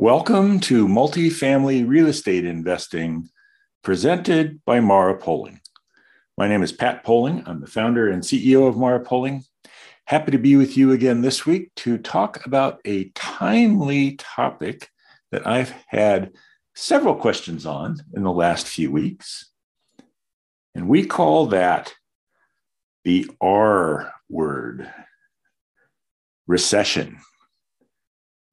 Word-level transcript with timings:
Welcome 0.00 0.60
to 0.60 0.86
Multifamily 0.86 1.84
Real 1.84 2.06
Estate 2.06 2.44
Investing, 2.44 3.30
presented 3.82 4.64
by 4.64 4.78
Mara 4.78 5.18
Poling. 5.18 5.58
My 6.36 6.46
name 6.46 6.62
is 6.62 6.70
Pat 6.70 7.02
Poling. 7.02 7.42
I'm 7.46 7.60
the 7.60 7.66
founder 7.66 8.08
and 8.08 8.22
CEO 8.22 8.68
of 8.68 8.76
Mara 8.76 9.00
Poling. 9.00 9.42
Happy 10.04 10.30
to 10.30 10.38
be 10.38 10.54
with 10.54 10.76
you 10.76 10.92
again 10.92 11.22
this 11.22 11.44
week 11.44 11.74
to 11.78 11.98
talk 11.98 12.46
about 12.46 12.80
a 12.84 13.08
timely 13.16 14.14
topic 14.14 14.88
that 15.32 15.44
I've 15.44 15.74
had 15.88 16.30
several 16.76 17.16
questions 17.16 17.66
on 17.66 17.96
in 18.14 18.22
the 18.22 18.30
last 18.30 18.68
few 18.68 18.92
weeks. 18.92 19.50
And 20.76 20.88
we 20.88 21.06
call 21.06 21.46
that 21.46 21.92
the 23.02 23.28
R 23.40 24.12
word 24.28 24.88
recession. 26.46 27.18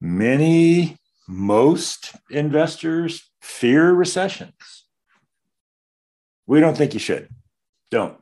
Many 0.02 0.98
most 1.28 2.16
investors 2.30 3.32
fear 3.42 3.94
recessions. 3.94 4.86
We 6.48 6.60
don't 6.60 6.78
think 6.78 6.94
you 6.94 7.00
should. 7.00 7.30
Don't. 7.92 8.18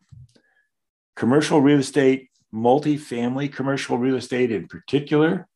Commercial 1.16 1.62
real 1.62 1.80
estate, 1.80 2.30
multifamily 2.54 3.52
commercial 3.52 3.98
real 3.98 4.16
estate 4.16 4.52
in 4.52 4.68
particular, 4.68 5.48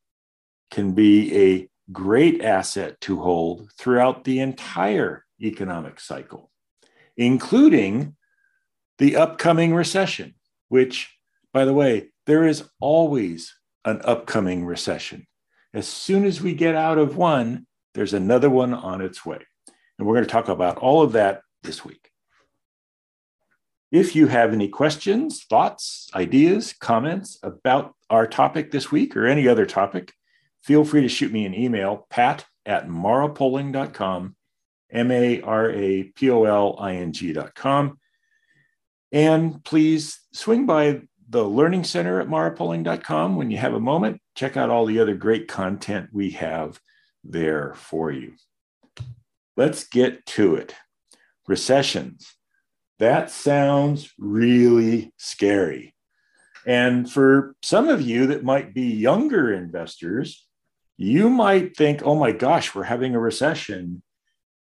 can 0.72 0.94
be 0.94 1.36
a 1.36 1.70
great 1.92 2.44
asset 2.44 3.00
to 3.02 3.22
hold 3.22 3.72
throughout 3.78 4.24
the 4.24 4.40
entire 4.40 5.26
economic 5.42 6.00
cycle, 6.00 6.52
including 7.16 8.16
the 8.98 9.16
upcoming 9.16 9.74
recession, 9.74 10.36
which, 10.68 11.16
by 11.54 11.64
the 11.64 11.74
way, 11.74 12.10
there 12.26 12.46
is 12.46 12.70
always 12.82 13.56
an 13.86 14.02
upcoming 14.04 14.66
recession. 14.66 15.26
As 15.78 15.88
soon 15.88 16.26
as 16.26 16.42
we 16.42 16.56
get 16.56 16.74
out 16.74 16.98
of 16.98 17.18
one, 17.18 17.68
there's 17.94 18.16
another 18.16 18.50
one 18.50 18.74
on 18.74 19.00
its 19.00 19.24
way. 19.24 19.38
And 20.00 20.08
we're 20.08 20.16
going 20.16 20.26
to 20.26 20.32
talk 20.32 20.50
about 20.50 20.80
all 20.80 21.04
of 21.04 21.12
that 21.12 21.42
this 21.62 21.86
week. 21.86 22.10
If 23.92 24.16
you 24.16 24.26
have 24.26 24.54
any 24.54 24.70
questions, 24.70 25.44
thoughts, 25.44 26.10
ideas, 26.16 26.74
comments 26.74 27.38
about 27.44 27.94
our 28.10 28.26
topic 28.26 28.72
this 28.72 28.92
week 28.92 29.16
or 29.16 29.28
any 29.28 29.48
other 29.48 29.68
topic, 29.68 30.14
feel 30.64 30.84
free 30.84 31.02
to 31.02 31.08
shoot 31.08 31.32
me 31.32 31.46
an 31.46 31.54
email, 31.54 32.08
pat 32.10 32.46
at 32.66 32.88
marapoling.com, 32.88 34.36
M 34.92 35.12
A 35.12 35.42
R 35.42 35.70
A 35.70 36.04
P 36.06 36.32
O 36.32 36.46
L 36.46 36.76
I 36.80 36.96
N 36.96 37.14
G.com. 37.14 38.00
And 39.12 39.64
please 39.64 40.22
swing 40.34 40.66
by 40.66 41.02
the 41.30 41.44
Learning 41.44 41.84
Center 41.84 42.22
at 42.22 42.28
marapoling.com 42.28 43.36
when 43.36 43.52
you 43.52 43.58
have 43.58 43.74
a 43.74 43.80
moment. 43.80 44.22
Check 44.36 44.56
out 44.56 44.70
all 44.70 44.86
the 44.86 45.00
other 45.00 45.16
great 45.16 45.48
content 45.48 46.10
we 46.14 46.32
have 46.32 46.80
there 47.24 47.74
for 47.76 48.12
you. 48.12 48.34
Let's 49.58 49.86
get 49.88 50.26
to 50.28 50.56
it. 50.56 50.74
Recessions. 51.48 52.36
That 53.00 53.30
sounds 53.30 54.12
really 54.18 55.14
scary. 55.18 55.94
And 56.66 57.10
for 57.10 57.56
some 57.62 57.88
of 57.90 58.02
you 58.02 58.28
that 58.28 58.44
might 58.44 58.74
be 58.74 58.94
younger 58.94 59.54
investors, 59.54 60.46
you 60.98 61.30
might 61.30 61.78
think, 61.78 62.02
oh 62.04 62.16
my 62.16 62.32
gosh, 62.32 62.74
we're 62.74 62.84
having 62.84 63.16
a 63.16 63.20
recession. 63.20 64.02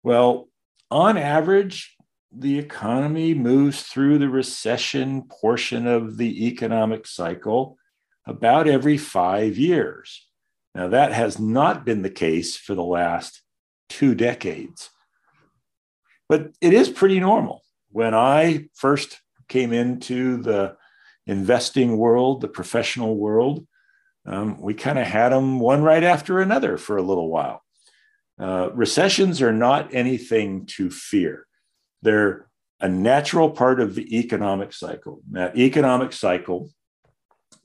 Well, 0.03 0.49
on 0.91 1.17
average, 1.17 1.95
the 2.31 2.59
economy 2.59 3.33
moves 3.33 3.83
through 3.83 4.19
the 4.19 4.29
recession 4.29 5.23
portion 5.23 5.87
of 5.87 6.17
the 6.17 6.47
economic 6.47 7.07
cycle 7.07 7.77
about 8.25 8.67
every 8.67 8.97
five 8.97 9.57
years. 9.57 10.27
Now, 10.75 10.89
that 10.89 11.11
has 11.11 11.39
not 11.39 11.85
been 11.85 12.03
the 12.03 12.09
case 12.09 12.55
for 12.55 12.75
the 12.75 12.83
last 12.83 13.41
two 13.89 14.13
decades, 14.13 14.91
but 16.27 16.51
it 16.61 16.73
is 16.73 16.89
pretty 16.89 17.19
normal. 17.19 17.63
When 17.91 18.13
I 18.13 18.69
first 18.75 19.19
came 19.47 19.73
into 19.73 20.37
the 20.43 20.77
investing 21.25 21.97
world, 21.97 22.41
the 22.41 22.47
professional 22.47 23.17
world, 23.17 23.65
um, 24.27 24.61
we 24.61 24.75
kind 24.75 24.99
of 24.99 25.07
had 25.07 25.29
them 25.29 25.59
one 25.59 25.81
right 25.81 26.03
after 26.03 26.39
another 26.39 26.77
for 26.77 26.97
a 26.97 27.01
little 27.01 27.29
while. 27.29 27.63
Uh, 28.39 28.69
recessions 28.73 29.41
are 29.41 29.51
not 29.51 29.93
anything 29.93 30.67
to 30.67 30.91
fear. 30.91 31.47
They're 32.01 32.47
a 32.79 32.87
natural 32.87 33.51
part 33.51 33.79
of 33.79 33.95
the 33.95 34.17
economic 34.17 34.73
cycle. 34.73 35.21
That 35.31 35.57
economic 35.57 36.13
cycle 36.13 36.69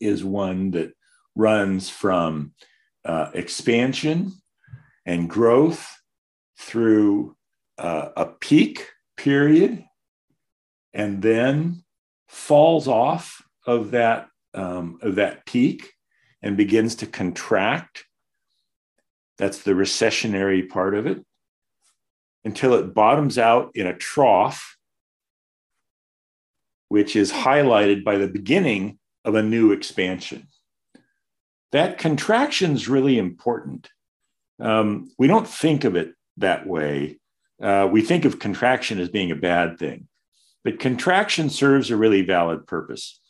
is 0.01 0.25
one 0.25 0.73
that 0.73 0.93
runs 1.37 1.89
from 1.89 2.53
uh, 3.05 3.31
expansion 3.35 4.33
and 5.07 5.29
growth 5.29 5.89
through 6.59 7.37
uh, 7.79 8.09
a 8.17 8.27
peak 8.27 8.89
period 9.17 9.85
and 10.93 11.23
then 11.23 11.85
falls 12.29 12.89
off 12.89 13.43
of 13.67 13.93
that 13.93 14.29
um, 14.55 14.99
of 15.03 15.17
that 15.17 15.45
peak 15.47 15.93
and 16.43 16.57
begins 16.57 16.95
to 16.97 17.07
contract 17.07 18.05
that's 19.37 19.63
the 19.63 19.73
recessionary 19.73 20.69
part 20.69 20.95
of 20.95 21.07
it 21.07 21.25
until 22.45 22.75
it 22.75 22.95
bottoms 22.95 23.39
out 23.39 23.71
in 23.75 23.87
a 23.87 23.97
trough, 23.97 24.77
which 26.89 27.17
is 27.17 27.33
highlighted 27.33 28.05
by 28.05 28.19
the 28.19 28.29
beginning 28.29 28.99
of 29.25 29.35
a 29.35 29.43
new 29.43 29.73
expansion. 29.73 30.49
That 31.73 31.99
contraction 31.99 32.73
is 32.73 32.89
really 32.89 33.19
important. 33.19 33.91
Um, 34.61 35.11
we 35.19 35.27
don't 35.27 35.49
think 35.49 35.85
of 35.85 35.97
it 35.97 36.15
that 36.37 36.67
way. 36.67 37.19
Uh, 37.61 37.89
we 37.91 38.03
think 38.03 38.25
of 38.25 38.39
contraction 38.39 39.01
as 39.01 39.09
being 39.09 39.31
a 39.31 39.37
bad 39.37 39.79
thing, 39.79 40.07
but 40.63 40.79
contraction 40.79 41.51
serves 41.51 41.91
a 41.91 41.97
really 41.97 42.23
valid 42.23 42.67
purpose. 42.67 43.21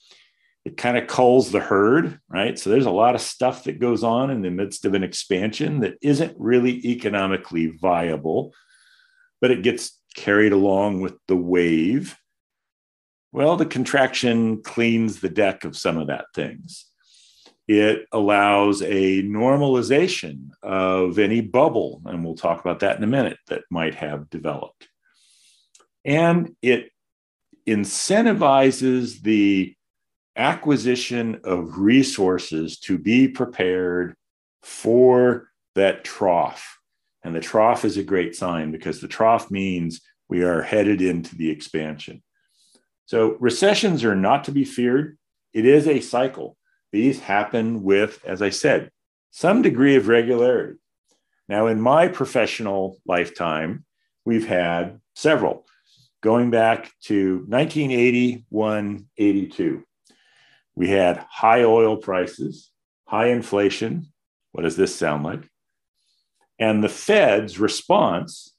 It 0.64 0.76
kind 0.76 0.96
of 0.96 1.06
culls 1.06 1.50
the 1.50 1.60
herd, 1.60 2.18
right? 2.28 2.58
So 2.58 2.70
there's 2.70 2.86
a 2.86 2.90
lot 2.90 3.14
of 3.14 3.20
stuff 3.20 3.64
that 3.64 3.80
goes 3.80 4.02
on 4.02 4.30
in 4.30 4.42
the 4.42 4.50
midst 4.50 4.84
of 4.84 4.94
an 4.94 5.04
expansion 5.04 5.80
that 5.80 5.98
isn't 6.00 6.34
really 6.38 6.84
economically 6.86 7.66
viable 7.66 8.54
but 9.44 9.50
it 9.50 9.60
gets 9.60 10.00
carried 10.16 10.52
along 10.52 11.02
with 11.02 11.12
the 11.28 11.36
wave. 11.36 12.16
Well, 13.30 13.58
the 13.58 13.66
contraction 13.66 14.62
cleans 14.62 15.20
the 15.20 15.28
deck 15.28 15.64
of 15.64 15.76
some 15.76 15.98
of 15.98 16.06
that 16.06 16.24
things. 16.34 16.86
It 17.68 18.06
allows 18.10 18.80
a 18.80 19.22
normalization 19.22 20.48
of 20.62 21.18
any 21.18 21.42
bubble, 21.42 22.00
and 22.06 22.24
we'll 22.24 22.36
talk 22.36 22.58
about 22.60 22.80
that 22.80 22.96
in 22.96 23.04
a 23.04 23.06
minute, 23.06 23.36
that 23.48 23.64
might 23.70 23.96
have 23.96 24.30
developed. 24.30 24.88
And 26.06 26.56
it 26.62 26.88
incentivizes 27.68 29.20
the 29.20 29.74
acquisition 30.36 31.42
of 31.44 31.76
resources 31.76 32.78
to 32.78 32.96
be 32.96 33.28
prepared 33.28 34.16
for 34.62 35.50
that 35.74 36.02
trough 36.02 36.78
and 37.24 37.34
the 37.34 37.40
trough 37.40 37.84
is 37.84 37.96
a 37.96 38.04
great 38.04 38.36
sign 38.36 38.70
because 38.70 39.00
the 39.00 39.08
trough 39.08 39.50
means 39.50 40.02
we 40.28 40.42
are 40.42 40.62
headed 40.62 41.00
into 41.00 41.34
the 41.34 41.50
expansion. 41.50 42.22
So 43.06 43.36
recessions 43.40 44.04
are 44.04 44.14
not 44.14 44.44
to 44.44 44.52
be 44.52 44.64
feared. 44.64 45.18
It 45.52 45.64
is 45.64 45.88
a 45.88 46.00
cycle. 46.00 46.56
These 46.92 47.20
happen 47.20 47.82
with, 47.82 48.22
as 48.24 48.42
I 48.42 48.50
said, 48.50 48.90
some 49.30 49.62
degree 49.62 49.96
of 49.96 50.06
regularity. 50.06 50.78
Now, 51.48 51.66
in 51.66 51.80
my 51.80 52.08
professional 52.08 52.98
lifetime, 53.06 53.84
we've 54.24 54.46
had 54.46 55.00
several 55.16 55.66
going 56.22 56.50
back 56.50 56.90
to 57.02 57.44
1981 57.48 59.06
82. 59.16 59.84
We 60.74 60.88
had 60.88 61.24
high 61.28 61.64
oil 61.64 61.96
prices, 61.96 62.70
high 63.06 63.28
inflation. 63.28 64.12
What 64.52 64.62
does 64.62 64.76
this 64.76 64.94
sound 64.94 65.24
like? 65.24 65.48
And 66.58 66.82
the 66.82 66.88
Fed's 66.88 67.58
response 67.58 68.54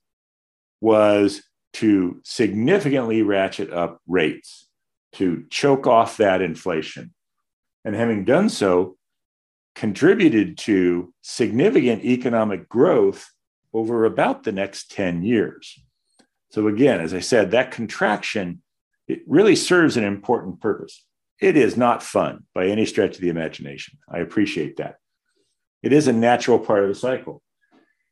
was 0.82 1.44
to 1.74 2.22
significantly 2.24 3.22
ratchet 3.22 3.72
up 3.72 4.00
rates 4.08 4.68
to 5.14 5.46
choke 5.50 5.88
off 5.88 6.18
that 6.18 6.42
inflation. 6.42 7.14
And 7.84 7.96
having 7.96 8.26
done 8.26 8.50
so, 8.50 8.98
contributed 9.76 10.58
to 10.58 11.14
significant 11.22 12.04
economic 12.04 12.70
growth 12.70 13.30
over 13.74 14.06
about 14.06 14.44
the 14.44 14.52
next 14.52 14.90
10 14.92 15.24
years. 15.24 15.78
So, 16.52 16.68
again, 16.68 17.02
as 17.02 17.14
I 17.14 17.20
said, 17.20 17.52
that 17.52 17.72
contraction 17.72 18.62
it 19.08 19.22
really 19.28 19.56
serves 19.56 19.98
an 19.98 20.04
important 20.04 20.60
purpose. 20.62 21.06
It 21.40 21.58
is 21.58 21.78
not 21.78 22.02
fun 22.02 22.46
by 22.54 22.68
any 22.68 22.86
stretch 22.86 23.16
of 23.16 23.22
the 23.22 23.30
imagination. 23.30 24.00
I 24.10 24.20
appreciate 24.20 24.78
that. 24.78 24.96
It 25.84 25.94
is 25.94 26.08
a 26.08 26.14
natural 26.14 26.58
part 26.58 26.84
of 26.84 26.90
the 26.90 26.96
cycle 26.96 27.44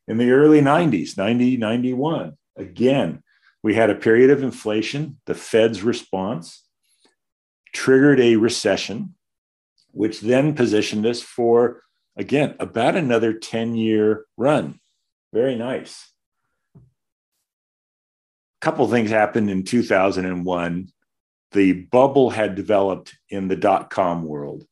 in 0.06 0.18
the 0.18 0.30
early 0.30 0.60
90s, 0.60 1.16
90, 1.16 1.56
91. 1.56 2.36
Again, 2.56 3.22
we 3.62 3.74
had 3.74 3.90
a 3.90 3.94
period 3.94 4.30
of 4.30 4.42
inflation. 4.42 5.18
The 5.26 5.34
Fed's 5.34 5.82
response 5.82 6.64
triggered 7.72 8.20
a 8.20 8.36
recession, 8.36 9.14
which 9.92 10.20
then 10.20 10.54
positioned 10.54 11.06
us 11.06 11.22
for, 11.22 11.82
again, 12.16 12.54
about 12.60 12.96
another 12.96 13.32
10 13.32 13.74
year 13.74 14.26
run. 14.36 14.80
Very 15.32 15.56
nice. 15.56 16.10
A 16.76 16.80
couple 18.60 18.86
things 18.88 19.10
happened 19.10 19.50
in 19.50 19.64
2001. 19.64 20.88
The 21.52 21.72
bubble 21.72 22.30
had 22.30 22.54
developed 22.54 23.16
in 23.30 23.48
the 23.48 23.56
dot 23.56 23.90
com 23.90 24.24
world. 24.24 24.66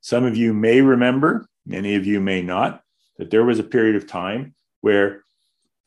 Some 0.00 0.24
of 0.24 0.36
you 0.36 0.52
may 0.52 0.82
remember, 0.82 1.46
many 1.66 1.94
of 1.94 2.06
you 2.06 2.20
may 2.20 2.42
not, 2.42 2.83
that 3.18 3.30
there 3.30 3.44
was 3.44 3.58
a 3.58 3.64
period 3.64 3.96
of 3.96 4.06
time 4.06 4.54
where 4.80 5.22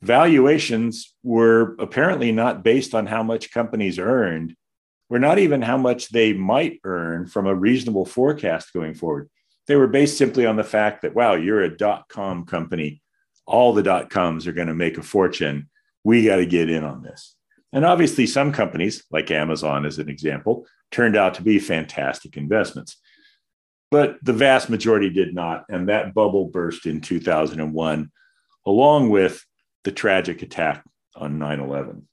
valuations 0.01 1.15
were 1.23 1.75
apparently 1.79 2.31
not 2.31 2.63
based 2.63 2.93
on 2.93 3.07
how 3.07 3.23
much 3.23 3.51
companies 3.51 3.99
earned, 3.99 4.55
were 5.09 5.19
not 5.19 5.39
even 5.39 5.61
how 5.61 5.77
much 5.77 6.09
they 6.09 6.33
might 6.33 6.79
earn 6.83 7.27
from 7.27 7.47
a 7.47 7.55
reasonable 7.55 8.05
forecast 8.05 8.73
going 8.73 8.93
forward. 8.93 9.29
They 9.67 9.75
were 9.75 9.87
based 9.87 10.17
simply 10.17 10.45
on 10.45 10.55
the 10.55 10.63
fact 10.63 11.01
that, 11.01 11.15
wow, 11.15 11.33
you're 11.35 11.61
a 11.61 11.77
dot 11.77 12.07
com 12.09 12.45
company. 12.45 13.01
All 13.45 13.73
the 13.73 13.83
dot 13.83 14.09
coms 14.09 14.45
are 14.47 14.51
going 14.53 14.67
to 14.67 14.73
make 14.73 14.97
a 14.97 15.03
fortune. 15.03 15.69
We 16.03 16.25
got 16.25 16.37
to 16.37 16.45
get 16.45 16.69
in 16.69 16.83
on 16.83 17.01
this. 17.01 17.35
And 17.73 17.85
obviously, 17.85 18.27
some 18.27 18.53
companies, 18.53 19.03
like 19.11 19.29
Amazon 19.31 19.85
as 19.85 19.99
an 19.99 20.09
example, 20.09 20.65
turned 20.91 21.17
out 21.17 21.33
to 21.33 21.41
be 21.41 21.59
fantastic 21.59 22.37
investments. 22.37 22.97
But 23.89 24.17
the 24.21 24.33
vast 24.33 24.69
majority 24.69 25.09
did 25.09 25.33
not. 25.33 25.65
And 25.69 25.87
that 25.89 26.13
bubble 26.13 26.45
burst 26.45 26.85
in 26.85 27.01
2001, 27.01 28.11
along 28.65 29.09
with 29.09 29.45
the 29.83 29.91
tragic 29.91 30.41
attack 30.41 30.83
on 31.15 31.39
9 31.39 31.59
11. 31.59 32.07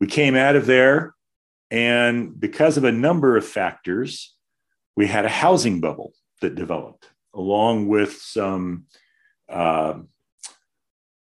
We 0.00 0.06
came 0.06 0.36
out 0.36 0.56
of 0.56 0.66
there, 0.66 1.14
and 1.70 2.38
because 2.38 2.76
of 2.76 2.84
a 2.84 2.92
number 2.92 3.36
of 3.36 3.46
factors, 3.46 4.34
we 4.94 5.06
had 5.06 5.24
a 5.24 5.30
housing 5.30 5.80
bubble 5.80 6.12
that 6.42 6.54
developed, 6.54 7.08
along 7.34 7.88
with 7.88 8.20
some 8.20 8.84
uh, 9.48 9.94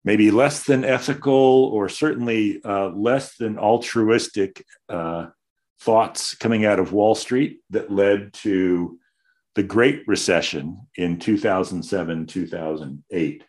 maybe 0.04 0.30
less 0.30 0.64
than 0.64 0.84
ethical 0.84 1.34
or 1.72 1.88
certainly 1.88 2.60
uh, 2.64 2.88
less 2.88 3.36
than 3.36 3.58
altruistic 3.58 4.64
uh, 4.88 5.26
thoughts 5.82 6.34
coming 6.36 6.64
out 6.64 6.78
of 6.78 6.92
Wall 6.92 7.14
Street 7.14 7.60
that 7.70 7.90
led 7.90 8.32
to 8.34 8.98
the 9.56 9.64
Great 9.64 10.04
Recession 10.06 10.86
in 10.96 11.18
2007, 11.18 12.26
2008. 12.26 13.44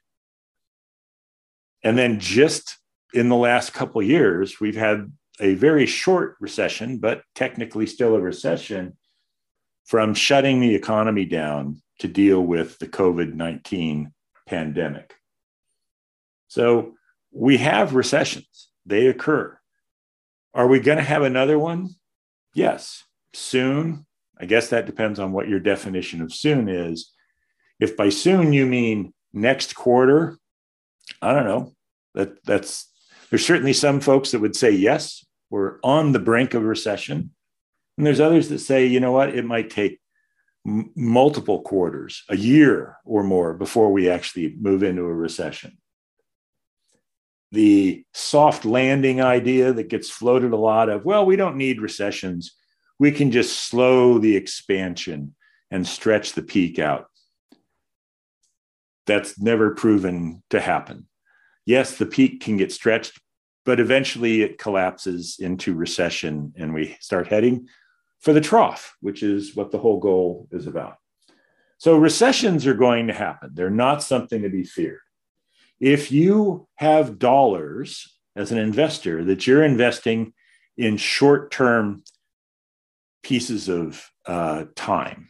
And 1.83 1.97
then 1.97 2.19
just 2.19 2.77
in 3.13 3.29
the 3.29 3.35
last 3.35 3.73
couple 3.73 4.01
years, 4.01 4.59
we've 4.59 4.75
had 4.75 5.11
a 5.39 5.53
very 5.53 5.85
short 5.85 6.35
recession, 6.39 6.97
but 6.97 7.21
technically 7.35 7.85
still 7.85 8.15
a 8.15 8.21
recession 8.21 8.97
from 9.85 10.15
shutting 10.15 10.59
the 10.59 10.73
economy 10.73 11.25
down 11.25 11.81
to 11.99 12.07
deal 12.07 12.41
with 12.41 12.79
the 12.79 12.87
COVID 12.87 13.33
19 13.33 14.11
pandemic. 14.47 15.13
So 16.47 16.93
we 17.31 17.57
have 17.57 17.93
recessions, 17.93 18.69
they 18.85 19.05
occur. 19.07 19.57
Are 20.55 20.67
we 20.67 20.79
going 20.79 20.97
to 20.97 21.03
have 21.03 21.23
another 21.23 21.59
one? 21.59 21.89
Yes, 22.53 23.03
soon. 23.33 24.05
I 24.39 24.45
guess 24.45 24.69
that 24.69 24.85
depends 24.85 25.19
on 25.19 25.31
what 25.31 25.47
your 25.47 25.59
definition 25.59 26.21
of 26.21 26.33
soon 26.33 26.69
is. 26.69 27.11
If 27.79 27.97
by 27.97 28.09
soon 28.09 28.53
you 28.53 28.65
mean 28.65 29.13
next 29.33 29.75
quarter, 29.75 30.37
I 31.21 31.33
don't 31.33 31.45
know. 31.45 31.73
That 32.13 32.43
that's 32.45 32.91
there's 33.29 33.45
certainly 33.45 33.73
some 33.73 33.99
folks 33.99 34.31
that 34.31 34.39
would 34.39 34.55
say 34.55 34.71
yes, 34.71 35.25
we're 35.49 35.79
on 35.83 36.11
the 36.11 36.19
brink 36.19 36.53
of 36.53 36.63
recession. 36.63 37.31
And 37.97 38.07
there's 38.07 38.19
others 38.19 38.49
that 38.49 38.59
say, 38.59 38.85
you 38.85 38.99
know 38.99 39.11
what, 39.11 39.35
it 39.35 39.45
might 39.45 39.69
take 39.69 39.99
m- 40.65 40.91
multiple 40.95 41.61
quarters, 41.61 42.23
a 42.29 42.37
year 42.37 42.97
or 43.05 43.23
more 43.23 43.53
before 43.53 43.91
we 43.91 44.09
actually 44.09 44.55
move 44.59 44.83
into 44.83 45.03
a 45.03 45.13
recession. 45.13 45.77
The 47.53 48.03
soft 48.15 48.65
landing 48.65 49.21
idea 49.21 49.73
that 49.73 49.87
gets 49.87 50.09
floated 50.09 50.53
a 50.53 50.57
lot 50.57 50.89
of, 50.89 51.05
well, 51.05 51.23
we 51.23 51.35
don't 51.35 51.55
need 51.55 51.81
recessions. 51.81 52.55
We 52.97 53.11
can 53.11 53.29
just 53.29 53.67
slow 53.69 54.17
the 54.17 54.35
expansion 54.35 55.35
and 55.69 55.87
stretch 55.87 56.33
the 56.33 56.41
peak 56.41 56.79
out. 56.79 57.05
That's 59.05 59.39
never 59.39 59.75
proven 59.75 60.41
to 60.49 60.59
happen. 60.59 61.07
Yes, 61.63 61.95
the 61.95 62.07
peak 62.07 62.41
can 62.41 62.57
get 62.57 62.71
stretched, 62.71 63.21
but 63.65 63.79
eventually 63.79 64.41
it 64.41 64.57
collapses 64.57 65.37
into 65.39 65.75
recession 65.75 66.53
and 66.57 66.73
we 66.73 66.97
start 67.01 67.27
heading 67.27 67.67
for 68.19 68.33
the 68.33 68.41
trough, 68.41 68.95
which 69.01 69.21
is 69.21 69.55
what 69.55 69.69
the 69.69 69.77
whole 69.77 69.99
goal 69.99 70.47
is 70.49 70.65
about. 70.65 70.95
So 71.77 71.97
recessions 71.97 72.65
are 72.65 72.73
going 72.73 73.05
to 73.07 73.13
happen. 73.13 73.51
They're 73.53 73.69
not 73.69 74.01
something 74.01 74.41
to 74.41 74.49
be 74.49 74.63
feared. 74.63 75.01
If 75.79 76.11
you 76.11 76.67
have 76.75 77.19
dollars 77.19 78.07
as 78.35 78.51
an 78.51 78.57
investor 78.57 79.23
that 79.25 79.45
you're 79.45 79.63
investing 79.63 80.33
in 80.77 80.97
short 80.97 81.51
term 81.51 82.03
pieces 83.21 83.69
of 83.69 84.09
uh, 84.25 84.65
time, 84.75 85.27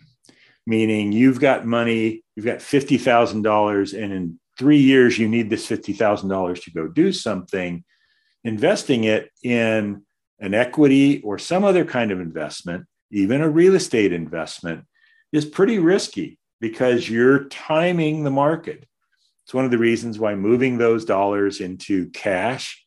meaning 0.65 1.11
you've 1.11 1.39
got 1.39 1.65
money, 1.65 2.23
you've 2.35 2.45
got 2.45 2.59
$50,000, 2.59 4.03
and 4.03 4.13
in 4.13 4.39
three 4.57 4.79
years 4.79 5.17
you 5.17 5.27
need 5.27 5.49
this 5.49 5.67
$50,000 5.67 6.63
to 6.63 6.71
go 6.71 6.87
do 6.87 7.11
something, 7.11 7.83
investing 8.43 9.03
it 9.03 9.29
in 9.43 10.03
an 10.39 10.53
equity 10.53 11.21
or 11.21 11.37
some 11.37 11.63
other 11.63 11.85
kind 11.85 12.11
of 12.11 12.19
investment, 12.19 12.85
even 13.11 13.41
a 13.41 13.49
real 13.49 13.75
estate 13.75 14.11
investment, 14.11 14.85
is 15.31 15.45
pretty 15.45 15.79
risky 15.79 16.37
because 16.59 17.09
you're 17.09 17.45
timing 17.45 18.23
the 18.23 18.31
market. 18.31 18.85
It's 19.43 19.53
one 19.53 19.65
of 19.65 19.71
the 19.71 19.77
reasons 19.77 20.19
why 20.19 20.35
moving 20.35 20.77
those 20.77 21.05
dollars 21.05 21.59
into 21.59 22.09
cash 22.11 22.85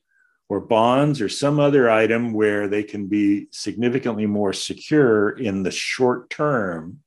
or 0.48 0.60
bonds 0.60 1.20
or 1.20 1.28
some 1.28 1.60
other 1.60 1.90
item 1.90 2.32
where 2.32 2.68
they 2.68 2.82
can 2.82 3.06
be 3.06 3.48
significantly 3.50 4.26
more 4.26 4.52
secure 4.52 5.30
in 5.30 5.62
the 5.62 5.70
short 5.70 6.30
term 6.30 7.00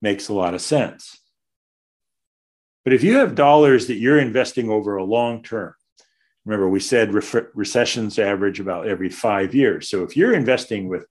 makes 0.00 0.28
a 0.28 0.34
lot 0.34 0.54
of 0.54 0.60
sense. 0.60 1.18
But 2.84 2.92
if 2.92 3.02
you 3.02 3.16
have 3.16 3.34
dollars 3.34 3.86
that 3.86 3.96
you're 3.96 4.18
investing 4.18 4.68
over 4.68 4.96
a 4.96 5.04
long 5.04 5.42
term, 5.42 5.74
remember 6.44 6.68
we 6.68 6.80
said 6.80 7.14
re- 7.14 7.46
recessions 7.54 8.18
average 8.18 8.60
about 8.60 8.88
every 8.88 9.08
five 9.08 9.54
years. 9.54 9.88
So 9.88 10.02
if 10.02 10.16
you're 10.16 10.34
investing 10.34 10.88
with, 10.88 11.06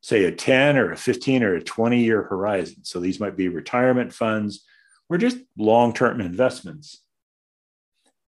say, 0.00 0.24
a 0.24 0.32
10 0.32 0.76
or 0.76 0.92
a 0.92 0.96
15 0.96 1.42
or 1.42 1.54
a 1.54 1.62
20 1.62 2.04
year 2.04 2.22
horizon, 2.22 2.84
so 2.84 3.00
these 3.00 3.20
might 3.20 3.36
be 3.36 3.48
retirement 3.48 4.12
funds 4.12 4.64
or 5.08 5.18
just 5.18 5.38
long 5.56 5.92
term 5.92 6.20
investments, 6.20 7.02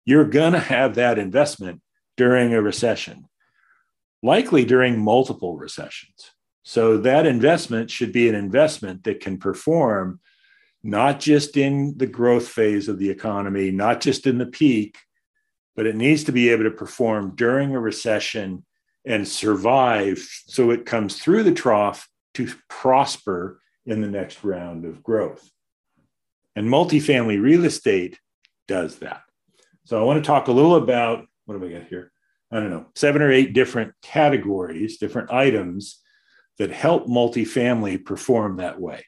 you're 0.04 0.24
going 0.24 0.52
to 0.52 0.60
have 0.60 0.94
that 0.94 1.18
investment 1.18 1.80
during 2.16 2.54
a 2.54 2.62
recession, 2.62 3.26
likely 4.22 4.64
during 4.64 4.98
multiple 4.98 5.56
recessions. 5.56 6.32
So 6.62 6.98
that 6.98 7.26
investment 7.26 7.90
should 7.90 8.12
be 8.12 8.28
an 8.28 8.34
investment 8.34 9.04
that 9.04 9.20
can 9.20 9.38
perform 9.38 10.20
not 10.82 11.20
just 11.20 11.56
in 11.56 11.96
the 11.96 12.06
growth 12.06 12.48
phase 12.48 12.88
of 12.88 12.98
the 12.98 13.10
economy, 13.10 13.70
not 13.70 14.00
just 14.00 14.26
in 14.26 14.38
the 14.38 14.46
peak, 14.46 14.96
but 15.74 15.86
it 15.86 15.96
needs 15.96 16.24
to 16.24 16.32
be 16.32 16.48
able 16.48 16.64
to 16.64 16.70
perform 16.70 17.34
during 17.34 17.74
a 17.74 17.80
recession 17.80 18.64
and 19.04 19.26
survive 19.28 20.18
so 20.46 20.70
it 20.70 20.86
comes 20.86 21.18
through 21.18 21.42
the 21.42 21.52
trough 21.52 22.08
to 22.34 22.52
prosper 22.68 23.60
in 23.84 24.00
the 24.00 24.08
next 24.08 24.42
round 24.42 24.84
of 24.84 25.02
growth. 25.02 25.50
And 26.56 26.68
multifamily 26.68 27.40
real 27.40 27.66
estate 27.66 28.18
does 28.66 28.98
that. 28.98 29.20
So 29.84 30.00
I 30.00 30.04
want 30.04 30.22
to 30.22 30.26
talk 30.26 30.48
a 30.48 30.52
little 30.52 30.74
about 30.74 31.26
what 31.44 31.54
do 31.54 31.60
we 31.60 31.72
got 31.72 31.86
here? 31.86 32.10
I 32.50 32.56
don't 32.56 32.70
know, 32.70 32.86
seven 32.94 33.22
or 33.22 33.30
eight 33.30 33.52
different 33.52 33.92
categories, 34.02 34.98
different 34.98 35.30
items 35.30 36.00
that 36.58 36.70
help 36.70 37.06
multifamily 37.06 38.04
perform 38.04 38.56
that 38.56 38.80
way. 38.80 39.04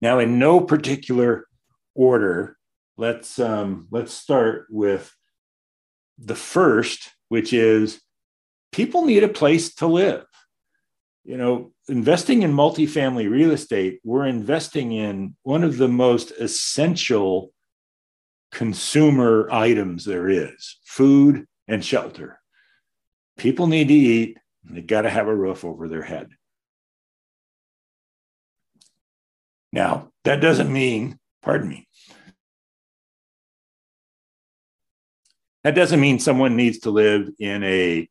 Now, 0.00 0.18
in 0.18 0.38
no 0.38 0.60
particular 0.60 1.46
order, 1.94 2.56
let's 2.96 3.38
um, 3.38 3.88
let's 3.90 4.12
start 4.12 4.66
with 4.70 5.14
the 6.18 6.34
first, 6.34 7.10
which 7.28 7.52
is 7.52 8.00
people 8.72 9.06
need 9.06 9.24
a 9.24 9.28
place 9.28 9.74
to 9.76 9.86
live. 9.86 10.25
You 11.26 11.36
know, 11.36 11.72
investing 11.88 12.42
in 12.42 12.52
multifamily 12.52 13.28
real 13.28 13.50
estate, 13.50 13.98
we're 14.04 14.26
investing 14.26 14.92
in 14.92 15.34
one 15.42 15.64
of 15.64 15.76
the 15.76 15.88
most 15.88 16.30
essential 16.30 17.52
consumer 18.52 19.48
items 19.50 20.04
there 20.04 20.28
is 20.28 20.78
food 20.84 21.46
and 21.66 21.84
shelter. 21.84 22.38
People 23.36 23.66
need 23.66 23.88
to 23.88 23.94
eat, 23.94 24.38
they 24.62 24.82
got 24.82 25.02
to 25.02 25.10
have 25.10 25.26
a 25.26 25.34
roof 25.34 25.64
over 25.64 25.88
their 25.88 26.02
head. 26.02 26.28
Now, 29.72 30.12
that 30.22 30.40
doesn't 30.40 30.72
mean, 30.72 31.18
pardon 31.42 31.68
me, 31.68 31.88
that 35.64 35.74
doesn't 35.74 36.00
mean 36.00 36.20
someone 36.20 36.54
needs 36.54 36.78
to 36.80 36.90
live 36.90 37.28
in 37.40 37.64
a 37.64 38.08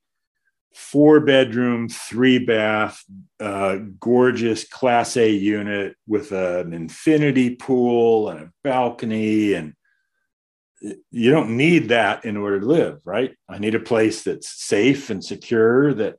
four 0.76 1.22
bedroom, 1.22 1.88
three 1.88 2.38
bath, 2.38 3.02
uh, 3.40 3.78
gorgeous 3.98 4.68
Class 4.68 5.16
A 5.16 5.30
unit 5.30 5.96
with 6.06 6.34
an 6.34 6.74
infinity 6.74 7.56
pool 7.56 8.28
and 8.28 8.42
a 8.42 8.52
balcony. 8.62 9.54
And 9.54 9.74
you 11.12 11.32
don't 11.32 11.56
need 11.56 11.90
that 11.90 12.26
in 12.26 12.36
order 12.36 12.60
to 12.60 12.66
live, 12.66 13.00
right? 13.06 13.34
I 13.48 13.58
need 13.58 13.74
a 13.74 13.80
place 13.80 14.24
that's 14.24 14.50
safe 14.50 15.10
and 15.10 15.24
secure, 15.24 15.94
that 15.94 16.18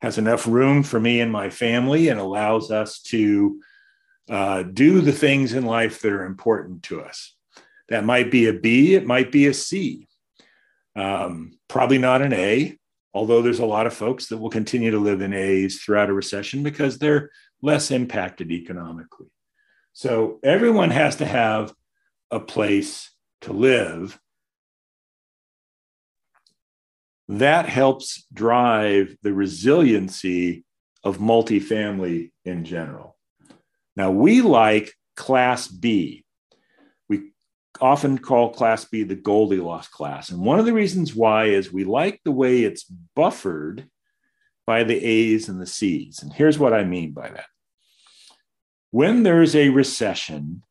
has 0.00 0.16
enough 0.16 0.46
room 0.46 0.82
for 0.82 0.98
me 0.98 1.20
and 1.20 1.30
my 1.30 1.50
family, 1.50 2.08
and 2.08 2.18
allows 2.18 2.70
us 2.70 3.02
to 3.02 3.60
uh, 4.30 4.62
do 4.62 5.02
the 5.02 5.12
things 5.12 5.52
in 5.52 5.66
life 5.66 6.00
that 6.00 6.12
are 6.12 6.24
important 6.24 6.84
to 6.84 7.02
us. 7.02 7.34
That 7.90 8.06
might 8.06 8.30
be 8.30 8.46
a 8.46 8.54
B, 8.54 8.94
it 8.94 9.06
might 9.06 9.30
be 9.30 9.46
a 9.46 9.52
C. 9.52 10.08
Um, 10.96 11.58
probably 11.68 11.98
not 11.98 12.22
an 12.22 12.32
A, 12.32 12.78
although 13.12 13.42
there's 13.42 13.58
a 13.58 13.66
lot 13.66 13.86
of 13.86 13.94
folks 13.94 14.26
that 14.26 14.38
will 14.38 14.50
continue 14.50 14.90
to 14.90 14.98
live 14.98 15.20
in 15.20 15.32
A's 15.32 15.80
throughout 15.80 16.10
a 16.10 16.14
recession 16.14 16.62
because 16.62 16.98
they're 16.98 17.30
less 17.62 17.90
impacted 17.90 18.50
economically. 18.50 19.26
So 19.92 20.38
everyone 20.42 20.90
has 20.90 21.16
to 21.16 21.26
have 21.26 21.74
a 22.30 22.40
place 22.40 23.10
to 23.42 23.52
live. 23.52 24.18
That 27.28 27.68
helps 27.68 28.26
drive 28.32 29.16
the 29.22 29.32
resiliency 29.32 30.64
of 31.04 31.18
multifamily 31.18 32.30
in 32.44 32.64
general. 32.64 33.16
Now, 33.96 34.10
we 34.10 34.40
like 34.40 34.92
Class 35.16 35.68
B 35.68 36.24
often 37.80 38.18
call 38.18 38.52
Class 38.52 38.84
B 38.84 39.02
the 39.02 39.14
Goldilocks 39.14 39.88
class. 39.88 40.30
And 40.30 40.40
one 40.40 40.58
of 40.58 40.66
the 40.66 40.72
reasons 40.72 41.14
why 41.14 41.46
is 41.46 41.72
we 41.72 41.84
like 41.84 42.20
the 42.24 42.32
way 42.32 42.62
it's 42.62 42.84
buffered 42.84 43.88
by 44.66 44.84
the 44.84 45.04
A's 45.04 45.48
and 45.48 45.60
the 45.60 45.66
C's. 45.66 46.22
And 46.22 46.32
here's 46.32 46.58
what 46.58 46.72
I 46.72 46.84
mean 46.84 47.12
by 47.12 47.28
that. 47.30 47.46
When 48.90 49.22
there's 49.22 49.56
a 49.56 49.68
recession, 49.68 50.62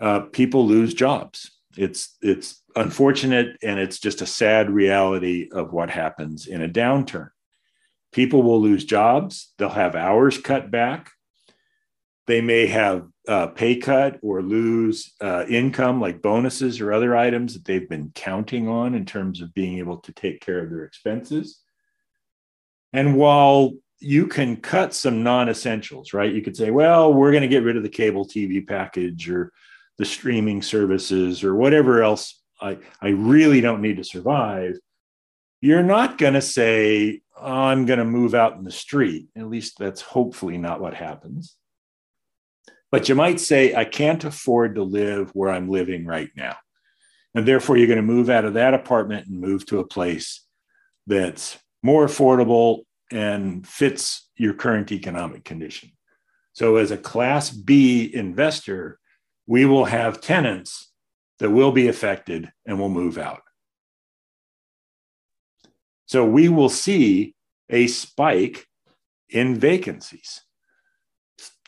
uh, 0.00 0.20
people 0.20 0.66
lose 0.66 0.94
jobs. 0.94 1.50
It's 1.76 2.16
it's 2.20 2.62
unfortunate 2.76 3.56
and 3.62 3.78
it's 3.78 3.98
just 3.98 4.20
a 4.20 4.26
sad 4.26 4.70
reality 4.70 5.48
of 5.52 5.72
what 5.72 5.90
happens 5.90 6.46
in 6.46 6.62
a 6.62 6.68
downturn. 6.68 7.30
People 8.12 8.42
will 8.42 8.60
lose 8.60 8.84
jobs. 8.84 9.52
They'll 9.56 9.70
have 9.70 9.94
hours 9.94 10.38
cut 10.38 10.70
back. 10.70 11.10
They 12.26 12.40
may 12.40 12.66
have 12.66 13.11
uh, 13.28 13.46
pay 13.48 13.76
cut 13.76 14.18
or 14.22 14.42
lose 14.42 15.12
uh, 15.20 15.44
income 15.48 16.00
like 16.00 16.22
bonuses 16.22 16.80
or 16.80 16.92
other 16.92 17.16
items 17.16 17.54
that 17.54 17.64
they've 17.64 17.88
been 17.88 18.10
counting 18.14 18.68
on 18.68 18.94
in 18.94 19.04
terms 19.04 19.40
of 19.40 19.54
being 19.54 19.78
able 19.78 19.98
to 19.98 20.12
take 20.12 20.40
care 20.40 20.62
of 20.62 20.70
their 20.70 20.84
expenses. 20.84 21.60
And 22.92 23.16
while 23.16 23.72
you 24.00 24.26
can 24.26 24.56
cut 24.56 24.92
some 24.92 25.22
non 25.22 25.48
essentials, 25.48 26.12
right? 26.12 26.32
You 26.32 26.42
could 26.42 26.56
say, 26.56 26.70
well, 26.70 27.14
we're 27.14 27.30
going 27.30 27.42
to 27.42 27.48
get 27.48 27.62
rid 27.62 27.76
of 27.76 27.84
the 27.84 27.88
cable 27.88 28.26
TV 28.26 28.66
package 28.66 29.30
or 29.30 29.52
the 29.98 30.04
streaming 30.04 30.60
services 30.60 31.44
or 31.44 31.54
whatever 31.54 32.02
else 32.02 32.40
I, 32.60 32.78
I 33.00 33.10
really 33.10 33.60
don't 33.60 33.82
need 33.82 33.98
to 33.98 34.04
survive. 34.04 34.78
You're 35.60 35.84
not 35.84 36.18
going 36.18 36.34
to 36.34 36.42
say, 36.42 37.20
oh, 37.40 37.46
I'm 37.46 37.86
going 37.86 38.00
to 38.00 38.04
move 38.04 38.34
out 38.34 38.56
in 38.56 38.64
the 38.64 38.72
street. 38.72 39.28
At 39.36 39.48
least 39.48 39.78
that's 39.78 40.00
hopefully 40.00 40.58
not 40.58 40.80
what 40.80 40.94
happens 40.94 41.56
but 42.92 43.08
you 43.08 43.14
might 43.14 43.40
say, 43.40 43.74
I 43.74 43.86
can't 43.86 44.22
afford 44.22 44.74
to 44.74 44.82
live 44.82 45.30
where 45.30 45.50
I'm 45.50 45.70
living 45.70 46.04
right 46.04 46.28
now. 46.36 46.56
And 47.34 47.48
therefore, 47.48 47.78
you're 47.78 47.86
going 47.86 47.96
to 47.96 48.02
move 48.02 48.28
out 48.28 48.44
of 48.44 48.54
that 48.54 48.74
apartment 48.74 49.26
and 49.26 49.40
move 49.40 49.64
to 49.66 49.80
a 49.80 49.86
place 49.86 50.44
that's 51.06 51.58
more 51.82 52.04
affordable 52.04 52.82
and 53.10 53.66
fits 53.66 54.28
your 54.36 54.52
current 54.52 54.92
economic 54.92 55.42
condition. 55.42 55.90
So, 56.52 56.76
as 56.76 56.90
a 56.90 56.98
Class 56.98 57.50
B 57.50 58.14
investor, 58.14 58.98
we 59.46 59.64
will 59.64 59.86
have 59.86 60.20
tenants 60.20 60.92
that 61.38 61.50
will 61.50 61.72
be 61.72 61.88
affected 61.88 62.52
and 62.66 62.78
will 62.78 62.90
move 62.90 63.16
out. 63.16 63.40
So, 66.04 66.26
we 66.26 66.50
will 66.50 66.68
see 66.68 67.34
a 67.70 67.86
spike 67.86 68.66
in 69.30 69.58
vacancies 69.58 70.42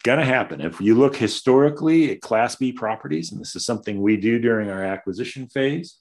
going 0.04 0.18
to 0.18 0.24
happen. 0.24 0.60
If 0.60 0.80
you 0.80 0.94
look 0.94 1.16
historically 1.16 2.12
at 2.12 2.20
Class 2.20 2.56
B 2.56 2.72
properties, 2.72 3.32
and 3.32 3.40
this 3.40 3.56
is 3.56 3.66
something 3.66 4.00
we 4.00 4.16
do 4.16 4.38
during 4.38 4.70
our 4.70 4.84
acquisition 4.84 5.48
phase, 5.48 5.98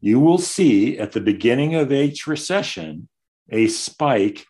you 0.00 0.20
will 0.20 0.38
see 0.38 0.98
at 0.98 1.12
the 1.12 1.20
beginning 1.20 1.74
of 1.74 1.92
each 1.92 2.26
recession 2.26 3.08
a 3.50 3.66
spike 3.68 4.46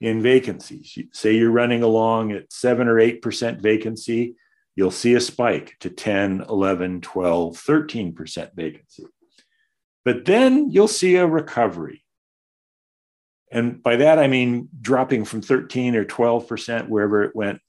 in 0.00 0.22
vacancies. 0.22 0.96
Say 1.12 1.36
you're 1.36 1.50
running 1.50 1.82
along 1.82 2.32
at 2.32 2.52
7 2.52 2.88
or 2.88 2.94
8% 2.94 3.60
vacancy, 3.60 4.36
you'll 4.76 4.90
see 4.90 5.14
a 5.14 5.20
spike 5.20 5.76
to 5.80 5.90
10, 5.90 6.44
11, 6.48 7.00
12, 7.00 7.54
13% 7.54 8.54
vacancy. 8.54 9.04
But 10.04 10.24
then 10.24 10.70
you'll 10.70 10.88
see 10.88 11.16
a 11.16 11.26
recovery. 11.26 12.04
And 13.52 13.82
by 13.82 13.96
that, 13.96 14.18
I 14.18 14.28
mean 14.28 14.68
dropping 14.80 15.24
from 15.24 15.42
13 15.42 15.96
or 15.96 16.04
12%, 16.04 16.88
wherever 16.88 17.24
it 17.24 17.34
went, 17.34 17.60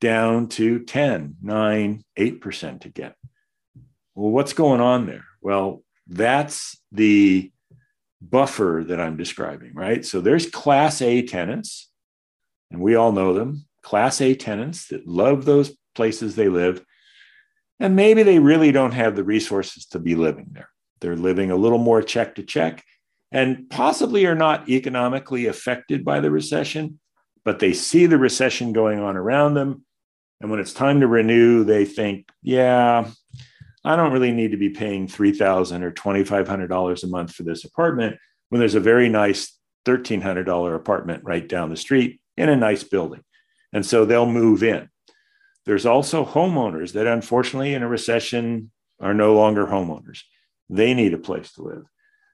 down 0.00 0.48
to 0.48 0.80
10, 0.80 1.36
9, 1.42 2.04
8% 2.18 2.84
again. 2.84 3.14
Well, 4.14 4.30
what's 4.30 4.52
going 4.52 4.80
on 4.80 5.06
there? 5.06 5.24
Well, 5.40 5.82
that's 6.06 6.78
the 6.90 7.52
buffer 8.20 8.84
that 8.88 9.00
I'm 9.00 9.16
describing, 9.16 9.74
right? 9.74 10.04
So 10.04 10.20
there's 10.20 10.50
class 10.50 11.00
A 11.00 11.22
tenants, 11.22 11.90
and 12.70 12.80
we 12.80 12.94
all 12.94 13.12
know 13.12 13.32
them, 13.32 13.66
class 13.82 14.20
A 14.20 14.34
tenants 14.34 14.88
that 14.88 15.06
love 15.06 15.44
those 15.44 15.76
places 15.94 16.34
they 16.34 16.48
live. 16.48 16.84
And 17.78 17.96
maybe 17.96 18.22
they 18.22 18.38
really 18.38 18.72
don't 18.72 18.92
have 18.92 19.16
the 19.16 19.24
resources 19.24 19.86
to 19.86 19.98
be 19.98 20.14
living 20.14 20.48
there. 20.52 20.68
They're 21.00 21.16
living 21.16 21.50
a 21.50 21.56
little 21.56 21.78
more 21.78 22.02
check 22.02 22.34
to 22.34 22.42
check 22.42 22.84
and 23.32 23.70
possibly 23.70 24.26
are 24.26 24.34
not 24.34 24.68
economically 24.68 25.46
affected 25.46 26.04
by 26.04 26.20
the 26.20 26.30
recession, 26.30 27.00
but 27.44 27.58
they 27.58 27.72
see 27.72 28.06
the 28.06 28.18
recession 28.18 28.72
going 28.72 28.98
on 28.98 29.16
around 29.16 29.54
them 29.54 29.84
and 30.40 30.50
when 30.50 30.60
it's 30.60 30.72
time 30.72 31.00
to 31.00 31.06
renew, 31.06 31.64
they 31.64 31.84
think, 31.84 32.28
yeah, 32.42 33.10
I 33.84 33.96
don't 33.96 34.12
really 34.12 34.32
need 34.32 34.50
to 34.52 34.56
be 34.56 34.70
paying 34.70 35.08
3,000 35.08 35.82
or 35.82 35.90
$2,500 35.90 37.02
a 37.02 37.06
month 37.06 37.34
for 37.34 37.42
this 37.42 37.64
apartment 37.64 38.16
when 38.48 38.58
there's 38.58 38.74
a 38.74 38.80
very 38.80 39.08
nice 39.08 39.56
$1,300 39.86 40.74
apartment 40.74 41.24
right 41.24 41.46
down 41.46 41.70
the 41.70 41.76
street 41.76 42.20
in 42.36 42.48
a 42.48 42.56
nice 42.56 42.84
building. 42.84 43.22
And 43.72 43.84
so 43.84 44.04
they'll 44.04 44.26
move 44.26 44.62
in. 44.62 44.88
There's 45.66 45.86
also 45.86 46.24
homeowners 46.24 46.92
that, 46.92 47.06
unfortunately, 47.06 47.74
in 47.74 47.82
a 47.82 47.88
recession 47.88 48.70
are 48.98 49.14
no 49.14 49.34
longer 49.34 49.66
homeowners. 49.66 50.22
They 50.68 50.94
need 50.94 51.14
a 51.14 51.18
place 51.18 51.52
to 51.52 51.62
live. 51.62 51.84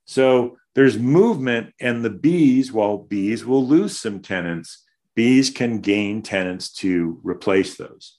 So 0.05 0.57
there's 0.75 0.99
movement, 0.99 1.75
and 1.81 2.05
the 2.05 2.11
Bs, 2.11 2.71
while 2.71 3.05
Bs 3.05 3.45
will 3.45 3.67
lose 3.67 3.99
some 3.99 4.21
tenants, 4.21 4.85
Bs 5.17 5.55
can 5.55 5.81
gain 5.81 6.23
tenants 6.23 6.73
to 6.75 7.19
replace 7.23 7.77
those. 7.77 8.19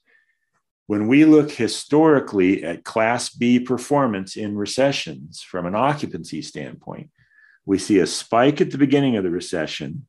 When 0.87 1.07
we 1.07 1.25
look 1.25 1.51
historically 1.51 2.63
at 2.63 2.85
Class 2.85 3.29
B 3.29 3.59
performance 3.59 4.35
in 4.35 4.57
recessions 4.57 5.41
from 5.41 5.65
an 5.65 5.75
occupancy 5.75 6.41
standpoint, 6.41 7.09
we 7.65 7.77
see 7.77 7.99
a 7.99 8.07
spike 8.07 8.61
at 8.61 8.71
the 8.71 8.77
beginning 8.77 9.17
of 9.17 9.23
the 9.23 9.29
recession. 9.29 10.07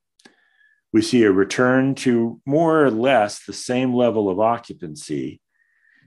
We 0.92 1.02
see 1.02 1.24
a 1.24 1.32
return 1.32 1.96
to 1.96 2.40
more 2.46 2.84
or 2.84 2.90
less 2.90 3.44
the 3.44 3.52
same 3.52 3.92
level 3.92 4.30
of 4.30 4.38
occupancy. 4.38 5.40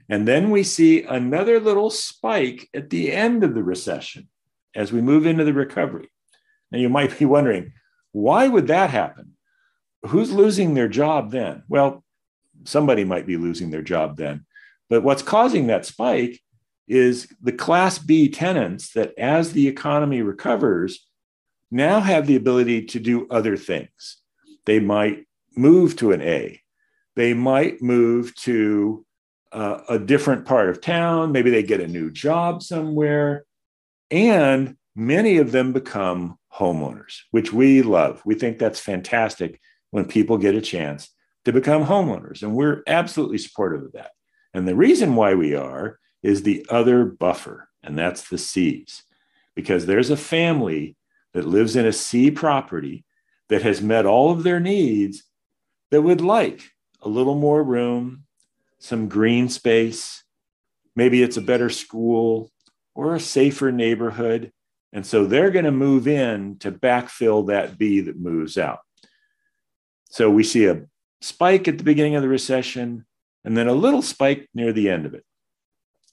And 0.08 0.26
then 0.26 0.50
we 0.50 0.62
see 0.62 1.02
another 1.02 1.60
little 1.60 1.90
spike 1.90 2.68
at 2.74 2.90
the 2.90 3.12
end 3.12 3.44
of 3.44 3.54
the 3.54 3.62
recession 3.62 4.28
as 4.74 4.90
we 4.90 5.02
move 5.02 5.26
into 5.26 5.44
the 5.44 5.52
recovery. 5.52 6.08
Now, 6.70 6.78
you 6.78 6.88
might 6.88 7.18
be 7.18 7.26
wondering, 7.26 7.74
why 8.12 8.48
would 8.48 8.66
that 8.68 8.90
happen? 8.90 9.34
Who's 10.06 10.32
losing 10.32 10.74
their 10.74 10.88
job 10.88 11.30
then? 11.30 11.62
Well, 11.68 12.04
somebody 12.64 13.04
might 13.04 13.26
be 13.26 13.36
losing 13.36 13.70
their 13.70 13.82
job 13.82 14.16
then. 14.16 14.46
But 14.88 15.02
what's 15.02 15.22
causing 15.22 15.66
that 15.68 15.86
spike 15.86 16.40
is 16.88 17.28
the 17.40 17.52
Class 17.52 17.98
B 17.98 18.28
tenants 18.28 18.92
that, 18.92 19.16
as 19.18 19.52
the 19.52 19.68
economy 19.68 20.22
recovers, 20.22 21.06
now 21.70 22.00
have 22.00 22.26
the 22.26 22.36
ability 22.36 22.84
to 22.86 23.00
do 23.00 23.26
other 23.30 23.56
things. 23.56 24.18
They 24.66 24.80
might 24.80 25.26
move 25.56 25.96
to 25.96 26.12
an 26.12 26.20
A, 26.20 26.60
they 27.16 27.34
might 27.34 27.82
move 27.82 28.34
to 28.36 29.04
uh, 29.52 29.80
a 29.88 29.98
different 29.98 30.46
part 30.46 30.70
of 30.70 30.80
town. 30.80 31.32
Maybe 31.32 31.50
they 31.50 31.62
get 31.62 31.80
a 31.80 31.86
new 31.86 32.10
job 32.10 32.62
somewhere. 32.62 33.44
And 34.10 34.76
many 34.96 35.38
of 35.38 35.52
them 35.52 35.72
become 35.72 36.38
homeowners, 36.54 37.20
which 37.30 37.52
we 37.52 37.82
love. 37.82 38.22
We 38.24 38.34
think 38.34 38.58
that's 38.58 38.80
fantastic 38.80 39.60
when 39.92 40.06
people 40.06 40.38
get 40.38 40.56
a 40.56 40.60
chance 40.60 41.10
to 41.44 41.52
become 41.52 41.84
homeowners. 41.84 42.42
And 42.42 42.56
we're 42.56 42.82
absolutely 42.88 43.38
supportive 43.38 43.84
of 43.84 43.92
that. 43.92 44.10
And 44.52 44.66
the 44.66 44.74
reason 44.74 45.14
why 45.14 45.34
we 45.34 45.54
are 45.54 45.98
is 46.22 46.42
the 46.42 46.66
other 46.68 47.04
buffer, 47.04 47.68
and 47.82 47.96
that's 47.96 48.28
the 48.28 48.38
C's, 48.38 49.04
because 49.54 49.86
there's 49.86 50.10
a 50.10 50.16
family 50.16 50.96
that 51.34 51.46
lives 51.46 51.76
in 51.76 51.86
a 51.86 51.92
C 51.92 52.30
property 52.30 53.04
that 53.48 53.62
has 53.62 53.82
met 53.82 54.06
all 54.06 54.30
of 54.30 54.42
their 54.42 54.60
needs 54.60 55.24
that 55.90 56.02
would 56.02 56.20
like 56.20 56.70
a 57.02 57.08
little 57.08 57.34
more 57.34 57.62
room, 57.62 58.24
some 58.78 59.08
green 59.08 59.48
space. 59.48 60.22
Maybe 60.96 61.22
it's 61.22 61.36
a 61.36 61.42
better 61.42 61.68
school 61.68 62.50
or 62.94 63.14
a 63.14 63.20
safer 63.20 63.72
neighborhood. 63.72 64.52
And 64.92 65.04
so 65.04 65.26
they're 65.26 65.50
going 65.50 65.64
to 65.64 65.70
move 65.70 66.06
in 66.06 66.58
to 66.58 66.70
backfill 66.70 67.48
that 67.48 67.78
B 67.78 68.00
that 68.00 68.18
moves 68.18 68.56
out. 68.56 68.80
So 70.12 70.28
we 70.30 70.44
see 70.44 70.66
a 70.66 70.82
spike 71.22 71.66
at 71.68 71.78
the 71.78 71.84
beginning 71.84 72.16
of 72.16 72.22
the 72.22 72.28
recession 72.28 73.06
and 73.44 73.56
then 73.56 73.66
a 73.66 73.72
little 73.72 74.02
spike 74.02 74.46
near 74.54 74.70
the 74.70 74.90
end 74.90 75.06
of 75.06 75.14
it. 75.14 75.24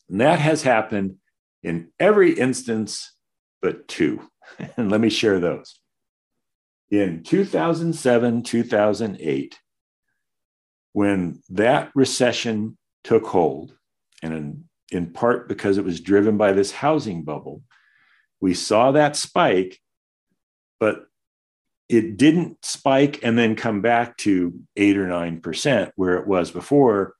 And 0.10 0.22
that 0.22 0.40
has 0.40 0.64
happened 0.64 1.18
in 1.64 1.90
every 2.00 2.32
instance 2.32 3.14
but 3.62 3.90
two. 3.90 4.22
and 4.78 4.90
let 4.90 5.02
me 5.02 5.10
share 5.10 5.42
those. 5.42 5.82
In 6.90 7.24
2007, 7.24 8.44
2008, 8.44 9.60
when 10.94 11.42
that 11.50 11.92
recession 11.94 12.78
took 13.04 13.28
hold, 13.28 13.76
and 14.24 14.34
in, 14.34 14.64
in 14.92 15.12
part 15.12 15.50
because 15.50 15.78
it 15.78 15.84
was 15.84 16.00
driven 16.00 16.38
by 16.38 16.54
this 16.54 16.72
housing 16.72 17.24
bubble, 17.24 17.64
we 18.40 18.54
saw 18.54 18.94
that 18.94 19.18
spike, 19.18 19.78
but 20.80 21.09
it 21.90 22.18
didn't 22.18 22.64
spike 22.64 23.20
and 23.24 23.38
then 23.38 23.56
come 23.56 23.82
back 23.82 24.16
to 24.18 24.54
eight 24.78 24.96
or 24.96 25.08
9% 25.08 25.92
where 25.96 26.18
it 26.18 26.28
was 26.28 26.52
before. 26.52 27.16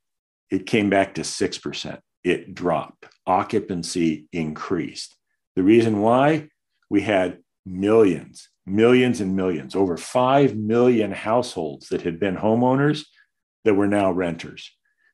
It 0.52 0.68
came 0.68 0.90
back 0.90 1.16
to 1.16 1.22
6%. 1.22 2.00
It 2.24 2.54
dropped. 2.54 3.06
Occupancy 3.26 4.28
increased. 4.32 5.16
The 5.56 5.64
reason 5.64 6.02
why 6.02 6.50
we 6.90 7.02
had 7.02 7.40
millions, 7.66 8.50
millions 8.66 9.22
and 9.22 9.36
millions, 9.36 9.76
over 9.76 9.98
5 9.98 10.56
million 10.56 11.12
households 11.12 11.90
that 11.90 12.04
had 12.04 12.20
been 12.20 12.38
homeowners 12.38 13.06
that 13.66 13.74
were 13.74 13.88
now 13.88 14.12
renters. 14.12 14.72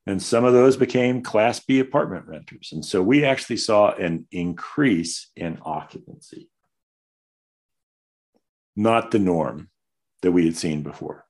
And 0.08 0.22
some 0.22 0.44
of 0.44 0.54
those 0.54 0.78
became 0.78 1.24
Class 1.24 1.62
B 1.62 1.80
apartment 1.80 2.28
renters. 2.28 2.70
And 2.74 2.86
so 2.86 3.02
we 3.02 3.26
actually 3.26 3.58
saw 3.58 3.94
an 3.94 4.28
increase 4.32 5.32
in 5.36 5.58
occupancy, 5.64 6.50
not 8.76 9.12
the 9.12 9.20
norm 9.20 9.70
that 10.22 10.32
we 10.32 10.46
had 10.46 10.58
seen 10.58 10.82
before. 10.82 11.26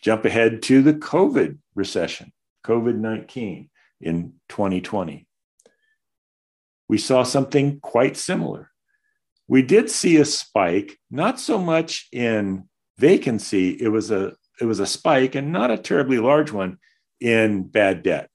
Jump 0.00 0.24
ahead 0.24 0.62
to 0.62 0.82
the 0.82 0.94
COVID 0.94 1.58
recession, 1.74 2.32
COVID 2.64 2.96
19 2.96 3.70
in 4.00 4.34
2020. 4.48 5.26
We 6.88 6.98
saw 6.98 7.22
something 7.22 7.80
quite 7.80 8.16
similar. 8.16 8.70
We 9.46 9.62
did 9.62 9.90
see 9.90 10.16
a 10.16 10.24
spike, 10.24 10.98
not 11.10 11.38
so 11.38 11.58
much 11.58 12.08
in 12.12 12.68
vacancy, 12.98 13.70
it 13.70 13.88
was 13.88 14.10
a 14.10 14.34
it 14.60 14.64
was 14.64 14.80
a 14.80 14.86
spike 14.86 15.34
and 15.34 15.52
not 15.52 15.70
a 15.70 15.78
terribly 15.78 16.18
large 16.18 16.52
one 16.52 16.78
in 17.20 17.62
bad 17.64 18.02
debt, 18.02 18.28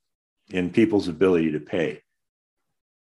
in 0.52 0.70
people's 0.70 1.08
ability 1.08 1.52
to 1.52 1.60
pay. 1.60 2.02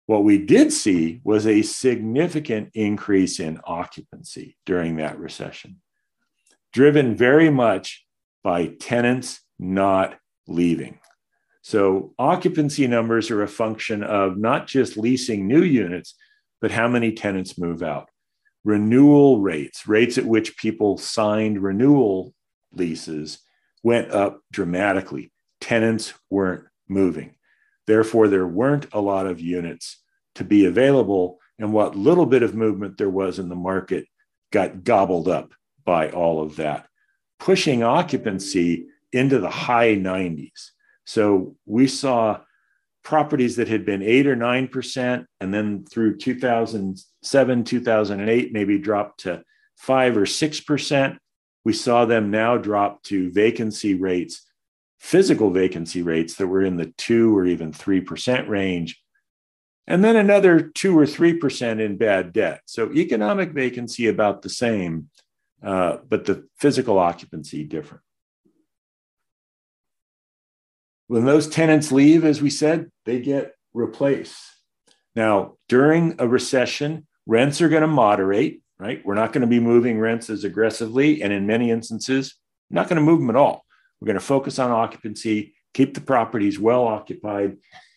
What 0.08 0.24
we 0.24 0.38
did 0.38 0.72
see 0.72 1.20
was 1.22 1.46
a 1.46 1.60
significant 1.60 2.70
increase 2.72 3.40
in 3.40 3.60
occupancy 3.64 4.56
during 4.64 4.96
that 4.96 5.18
recession, 5.18 5.82
driven 6.72 7.14
very 7.14 7.50
much 7.50 8.06
by 8.42 8.68
tenants 8.68 9.40
not 9.58 10.18
leaving. 10.46 10.98
So, 11.60 12.14
occupancy 12.18 12.86
numbers 12.86 13.30
are 13.30 13.42
a 13.42 13.48
function 13.48 14.02
of 14.02 14.38
not 14.38 14.66
just 14.66 14.96
leasing 14.96 15.46
new 15.46 15.62
units, 15.62 16.14
but 16.62 16.70
how 16.70 16.88
many 16.88 17.12
tenants 17.12 17.58
move 17.58 17.82
out. 17.82 18.08
Renewal 18.64 19.42
rates, 19.42 19.86
rates 19.86 20.16
at 20.16 20.24
which 20.24 20.56
people 20.56 20.96
signed 20.96 21.62
renewal 21.62 22.32
leases 22.72 23.40
went 23.82 24.10
up 24.10 24.40
dramatically. 24.50 25.32
Tenants 25.60 26.14
weren't 26.30 26.64
moving. 26.88 27.34
Therefore, 27.88 28.28
there 28.28 28.46
weren't 28.46 28.86
a 28.92 29.00
lot 29.00 29.26
of 29.26 29.40
units 29.40 30.02
to 30.34 30.44
be 30.44 30.66
available. 30.66 31.38
And 31.58 31.72
what 31.72 31.96
little 31.96 32.26
bit 32.26 32.42
of 32.42 32.54
movement 32.54 32.98
there 32.98 33.08
was 33.08 33.38
in 33.38 33.48
the 33.48 33.54
market 33.54 34.04
got 34.52 34.84
gobbled 34.84 35.26
up 35.26 35.54
by 35.86 36.10
all 36.10 36.42
of 36.42 36.56
that, 36.56 36.86
pushing 37.40 37.82
occupancy 37.82 38.88
into 39.10 39.38
the 39.38 39.48
high 39.48 39.94
90s. 39.96 40.72
So 41.06 41.56
we 41.64 41.86
saw 41.86 42.40
properties 43.02 43.56
that 43.56 43.68
had 43.68 43.86
been 43.86 44.02
eight 44.02 44.26
or 44.26 44.36
9%, 44.36 45.24
and 45.40 45.54
then 45.54 45.86
through 45.86 46.18
2007, 46.18 47.64
2008, 47.64 48.52
maybe 48.52 48.78
dropped 48.78 49.20
to 49.20 49.42
five 49.78 50.18
or 50.18 50.26
6%. 50.26 51.16
We 51.64 51.72
saw 51.72 52.04
them 52.04 52.30
now 52.30 52.58
drop 52.58 53.02
to 53.04 53.30
vacancy 53.30 53.94
rates, 53.94 54.44
physical 54.98 55.50
vacancy 55.50 56.02
rates 56.02 56.34
that 56.34 56.46
were 56.46 56.62
in 56.62 56.76
the 56.76 56.92
two 56.96 57.36
or 57.36 57.46
even 57.46 57.72
3% 57.72 58.48
range, 58.48 59.00
and 59.86 60.04
then 60.04 60.16
another 60.16 60.60
two 60.60 60.98
or 60.98 61.04
3% 61.04 61.80
in 61.80 61.96
bad 61.96 62.32
debt. 62.32 62.60
So 62.66 62.92
economic 62.92 63.52
vacancy 63.52 64.06
about 64.06 64.42
the 64.42 64.50
same, 64.50 65.08
uh, 65.62 65.98
but 66.08 66.26
the 66.26 66.46
physical 66.58 66.98
occupancy 66.98 67.64
different. 67.64 68.02
When 71.06 71.24
those 71.24 71.48
tenants 71.48 71.90
leave, 71.90 72.24
as 72.24 72.42
we 72.42 72.50
said, 72.50 72.90
they 73.06 73.20
get 73.20 73.54
replaced. 73.72 74.36
Now, 75.16 75.56
during 75.68 76.16
a 76.18 76.28
recession, 76.28 77.06
rents 77.26 77.62
are 77.62 77.70
going 77.70 77.80
to 77.80 77.88
moderate 77.88 78.60
right? 78.78 79.04
We're 79.04 79.14
not 79.14 79.32
going 79.32 79.42
to 79.42 79.48
be 79.48 79.60
moving 79.60 79.98
rents 79.98 80.30
as 80.30 80.44
aggressively. 80.44 81.22
And 81.22 81.32
in 81.32 81.46
many 81.46 81.70
instances, 81.70 82.34
not 82.70 82.88
going 82.88 82.96
to 82.96 83.02
move 83.02 83.20
them 83.20 83.30
at 83.30 83.36
all. 83.36 83.64
We're 84.00 84.06
going 84.06 84.18
to 84.18 84.24
focus 84.24 84.58
on 84.58 84.70
occupancy, 84.70 85.54
keep 85.74 85.94
the 85.94 86.00
properties 86.00 86.58
well 86.58 86.86
occupied, 86.86 87.56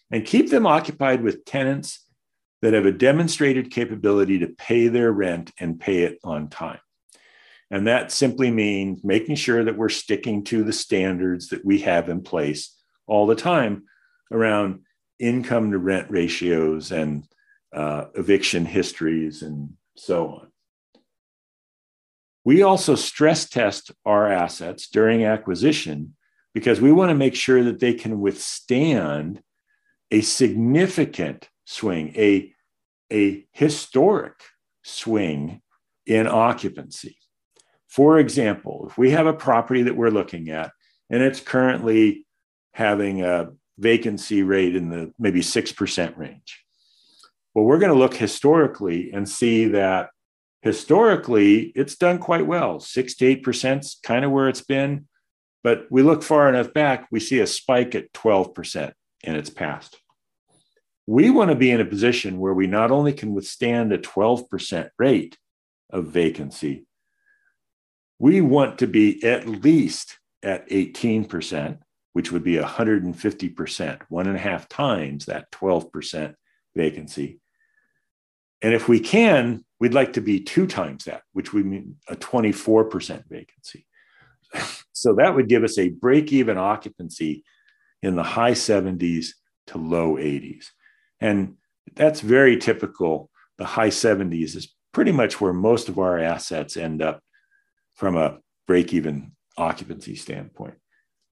and 0.09 0.25
keep 0.25 0.49
them 0.49 0.65
occupied 0.65 1.21
with 1.21 1.45
tenants 1.45 2.05
that 2.61 2.73
have 2.73 2.85
a 2.85 2.91
demonstrated 2.91 3.71
capability 3.71 4.39
to 4.39 4.47
pay 4.47 4.87
their 4.87 5.11
rent 5.11 5.51
and 5.59 5.79
pay 5.79 6.03
it 6.03 6.19
on 6.23 6.49
time. 6.49 6.79
And 7.71 7.87
that 7.87 8.11
simply 8.11 8.51
means 8.51 9.03
making 9.03 9.35
sure 9.35 9.63
that 9.63 9.77
we're 9.77 9.89
sticking 9.89 10.43
to 10.45 10.63
the 10.63 10.73
standards 10.73 11.47
that 11.49 11.65
we 11.65 11.79
have 11.79 12.09
in 12.09 12.21
place 12.21 12.77
all 13.07 13.25
the 13.25 13.35
time 13.35 13.83
around 14.31 14.81
income 15.19 15.71
to 15.71 15.77
rent 15.77 16.11
ratios 16.11 16.91
and 16.91 17.25
uh, 17.73 18.05
eviction 18.15 18.65
histories 18.65 19.41
and 19.41 19.73
so 19.95 20.27
on. 20.27 20.50
We 22.43 22.63
also 22.63 22.95
stress 22.95 23.47
test 23.47 23.91
our 24.05 24.31
assets 24.31 24.87
during 24.87 25.23
acquisition 25.25 26.15
because 26.53 26.81
we 26.81 26.91
want 26.91 27.09
to 27.09 27.15
make 27.15 27.35
sure 27.35 27.63
that 27.63 27.79
they 27.79 27.93
can 27.93 28.19
withstand 28.19 29.41
a 30.09 30.21
significant 30.21 31.49
swing, 31.65 32.13
a, 32.15 32.53
a 33.11 33.45
historic 33.51 34.33
swing 34.83 35.61
in 36.05 36.27
occupancy. 36.27 37.17
For 37.87 38.19
example, 38.19 38.87
if 38.89 38.97
we 38.97 39.11
have 39.11 39.27
a 39.27 39.33
property 39.33 39.83
that 39.83 39.95
we're 39.95 40.09
looking 40.09 40.49
at 40.49 40.71
and 41.09 41.21
it's 41.21 41.39
currently 41.39 42.25
having 42.73 43.21
a 43.21 43.49
vacancy 43.77 44.43
rate 44.43 44.75
in 44.75 44.89
the 44.89 45.13
maybe 45.19 45.41
6% 45.41 46.17
range, 46.17 46.65
well, 47.53 47.65
we're 47.65 47.79
going 47.79 47.91
to 47.91 47.99
look 47.99 48.15
historically 48.15 49.11
and 49.11 49.27
see 49.27 49.65
that 49.65 50.10
historically, 50.61 51.71
it's 51.75 51.95
done 51.95 52.19
quite 52.19 52.45
well. 52.45 52.79
Six 52.79 53.15
to 53.15 53.25
eight 53.25 53.43
percent 53.43 53.85
is 53.85 53.97
kind 54.03 54.25
of 54.25 54.31
where 54.31 54.47
it's 54.47 54.61
been. 54.61 55.07
But 55.63 55.85
we 55.89 56.01
look 56.01 56.23
far 56.23 56.49
enough 56.49 56.73
back, 56.73 57.07
we 57.11 57.19
see 57.19 57.39
a 57.39 57.47
spike 57.47 57.93
at 57.93 58.11
12% 58.13 58.93
in 59.23 59.35
its 59.35 59.49
past. 59.49 59.99
We 61.05 61.29
want 61.29 61.49
to 61.49 61.55
be 61.55 61.71
in 61.71 61.81
a 61.81 61.85
position 61.85 62.39
where 62.39 62.53
we 62.53 62.67
not 62.67 62.91
only 62.91 63.13
can 63.13 63.33
withstand 63.33 63.91
a 63.91 63.97
12% 63.97 64.89
rate 64.97 65.37
of 65.91 66.07
vacancy, 66.07 66.85
we 68.17 68.41
want 68.41 68.79
to 68.79 68.87
be 68.87 69.23
at 69.23 69.47
least 69.47 70.19
at 70.43 70.67
18%, 70.69 71.79
which 72.13 72.31
would 72.31 72.43
be 72.43 72.55
150%, 72.55 74.01
one 74.09 74.27
and 74.27 74.35
a 74.35 74.39
half 74.39 74.69
times 74.69 75.25
that 75.25 75.51
12% 75.51 76.35
vacancy. 76.75 77.39
And 78.61 78.73
if 78.73 78.87
we 78.87 78.99
can, 78.99 79.65
we'd 79.81 79.95
like 79.95 80.13
to 80.13 80.21
be 80.21 80.39
two 80.39 80.67
times 80.67 81.05
that, 81.05 81.23
which 81.33 81.51
would 81.51 81.65
mean 81.65 81.95
a 82.07 82.15
24% 82.15 83.23
vacancy. 83.27 83.87
so 84.93 85.15
that 85.15 85.33
would 85.33 85.49
give 85.49 85.63
us 85.63 85.77
a 85.79 85.89
break 85.89 86.31
even 86.31 86.55
occupancy 86.55 87.43
in 88.03 88.15
the 88.15 88.23
high 88.23 88.51
70s 88.51 89.29
to 89.67 89.79
low 89.79 90.17
80s. 90.17 90.67
And 91.19 91.55
that's 91.95 92.21
very 92.21 92.57
typical. 92.57 93.31
The 93.57 93.65
high 93.65 93.89
70s 93.89 94.55
is 94.55 94.71
pretty 94.93 95.11
much 95.11 95.41
where 95.41 95.53
most 95.53 95.89
of 95.89 95.97
our 95.97 96.19
assets 96.19 96.77
end 96.77 97.01
up 97.01 97.21
from 97.95 98.15
a 98.15 98.37
break 98.67 98.93
even 98.93 99.31
occupancy 99.57 100.15
standpoint. 100.15 100.75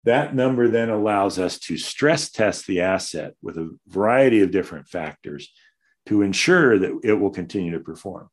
That 0.05 0.33
number 0.33 0.69
then 0.69 0.89
allows 0.89 1.37
us 1.37 1.59
to 1.59 1.77
stress 1.77 2.31
test 2.31 2.65
the 2.65 2.81
asset 2.81 3.33
with 3.43 3.57
a 3.57 3.77
variety 3.87 4.41
of 4.41 4.49
different 4.49 4.87
factors 4.87 5.51
to 6.07 6.23
ensure 6.23 6.79
that 6.79 6.99
it 7.03 7.13
will 7.13 7.29
continue 7.29 7.73
to 7.73 7.79
perform. 7.79 8.29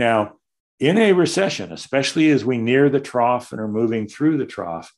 Now, 0.00 0.36
in 0.78 0.96
a 0.96 1.12
recession, 1.12 1.72
especially 1.72 2.30
as 2.30 2.42
we 2.42 2.56
near 2.56 2.88
the 2.88 3.00
trough 3.00 3.52
and 3.52 3.60
are 3.60 3.68
moving 3.68 4.08
through 4.08 4.38
the 4.38 4.46
trough, 4.46 4.94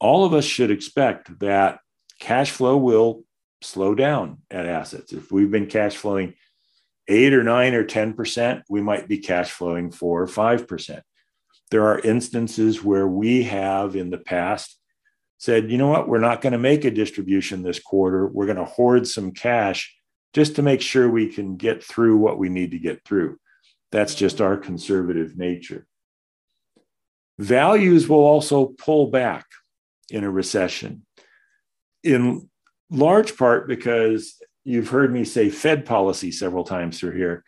all 0.00 0.24
of 0.24 0.34
us 0.34 0.44
should 0.44 0.72
expect 0.72 1.38
that 1.38 1.78
cash 2.18 2.50
flow 2.50 2.76
will 2.76 3.22
slow 3.60 3.94
down 3.94 4.38
at 4.50 4.66
assets. 4.66 5.12
If 5.12 5.30
we've 5.30 5.52
been 5.52 5.68
cash 5.68 5.96
flowing 5.96 6.34
eight 7.06 7.32
or 7.32 7.44
nine 7.44 7.74
or 7.74 7.84
10%, 7.84 8.62
we 8.68 8.82
might 8.82 9.06
be 9.06 9.18
cash 9.18 9.52
flowing 9.52 9.92
four 9.92 10.22
or 10.22 10.26
5%. 10.26 11.02
There 11.70 11.86
are 11.86 12.00
instances 12.00 12.82
where 12.82 13.06
we 13.06 13.44
have 13.44 13.94
in 13.94 14.10
the 14.10 14.18
past 14.18 14.80
said, 15.38 15.70
you 15.70 15.78
know 15.78 15.86
what, 15.86 16.08
we're 16.08 16.18
not 16.18 16.40
going 16.40 16.54
to 16.54 16.58
make 16.58 16.84
a 16.84 16.90
distribution 16.90 17.62
this 17.62 17.78
quarter. 17.78 18.26
We're 18.26 18.46
going 18.46 18.58
to 18.58 18.64
hoard 18.64 19.06
some 19.06 19.30
cash 19.30 19.94
just 20.34 20.56
to 20.56 20.62
make 20.62 20.80
sure 20.80 21.08
we 21.08 21.28
can 21.28 21.56
get 21.56 21.84
through 21.84 22.16
what 22.16 22.36
we 22.36 22.48
need 22.48 22.72
to 22.72 22.80
get 22.80 23.04
through. 23.04 23.38
That's 23.92 24.14
just 24.14 24.40
our 24.40 24.56
conservative 24.56 25.36
nature. 25.36 25.86
Values 27.38 28.08
will 28.08 28.24
also 28.24 28.66
pull 28.66 29.08
back 29.08 29.46
in 30.10 30.24
a 30.24 30.30
recession, 30.30 31.06
in 32.02 32.48
large 32.90 33.36
part 33.36 33.68
because 33.68 34.36
you've 34.64 34.88
heard 34.88 35.12
me 35.12 35.24
say 35.24 35.50
Fed 35.50 35.86
policy 35.86 36.32
several 36.32 36.64
times 36.64 36.98
through 36.98 37.16
here. 37.16 37.44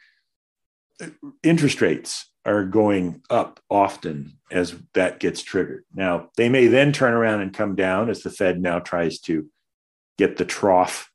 Interest 1.43 1.81
rates 1.81 2.31
are 2.45 2.65
going 2.65 3.23
up 3.31 3.61
often 3.71 4.39
as 4.51 4.75
that 4.93 5.21
gets 5.21 5.43
triggered. 5.43 5.85
Now, 5.95 6.29
they 6.37 6.49
may 6.49 6.67
then 6.67 6.93
turn 6.93 7.15
around 7.15 7.41
and 7.41 7.55
come 7.55 7.75
down 7.75 8.11
as 8.11 8.23
the 8.23 8.31
Fed 8.31 8.61
now 8.61 8.81
tries 8.81 9.19
to 9.21 9.49
get 10.19 10.37
the 10.37 10.45
trough 10.45 11.11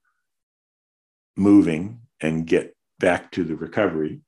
moving 1.37 2.01
and 2.19 2.47
get 2.47 2.75
back 2.99 3.31
to 3.31 3.43
the 3.43 3.55
recovery. 3.55 4.21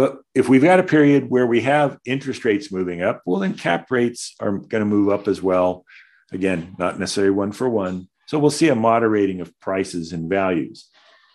But 0.00 0.22
if 0.34 0.48
we've 0.48 0.62
got 0.62 0.80
a 0.80 0.82
period 0.82 1.28
where 1.28 1.46
we 1.46 1.60
have 1.60 1.98
interest 2.06 2.46
rates 2.46 2.72
moving 2.72 3.02
up, 3.02 3.20
well, 3.26 3.38
then 3.38 3.52
cap 3.52 3.90
rates 3.90 4.34
are 4.40 4.52
going 4.52 4.80
to 4.80 4.86
move 4.86 5.10
up 5.10 5.28
as 5.28 5.42
well. 5.42 5.84
Again, 6.32 6.74
not 6.78 6.98
necessarily 6.98 7.32
one 7.32 7.52
for 7.52 7.68
one. 7.68 8.08
So 8.26 8.38
we'll 8.38 8.48
see 8.48 8.68
a 8.68 8.74
moderating 8.74 9.42
of 9.42 9.52
prices 9.60 10.14
and 10.14 10.26
values. 10.26 10.88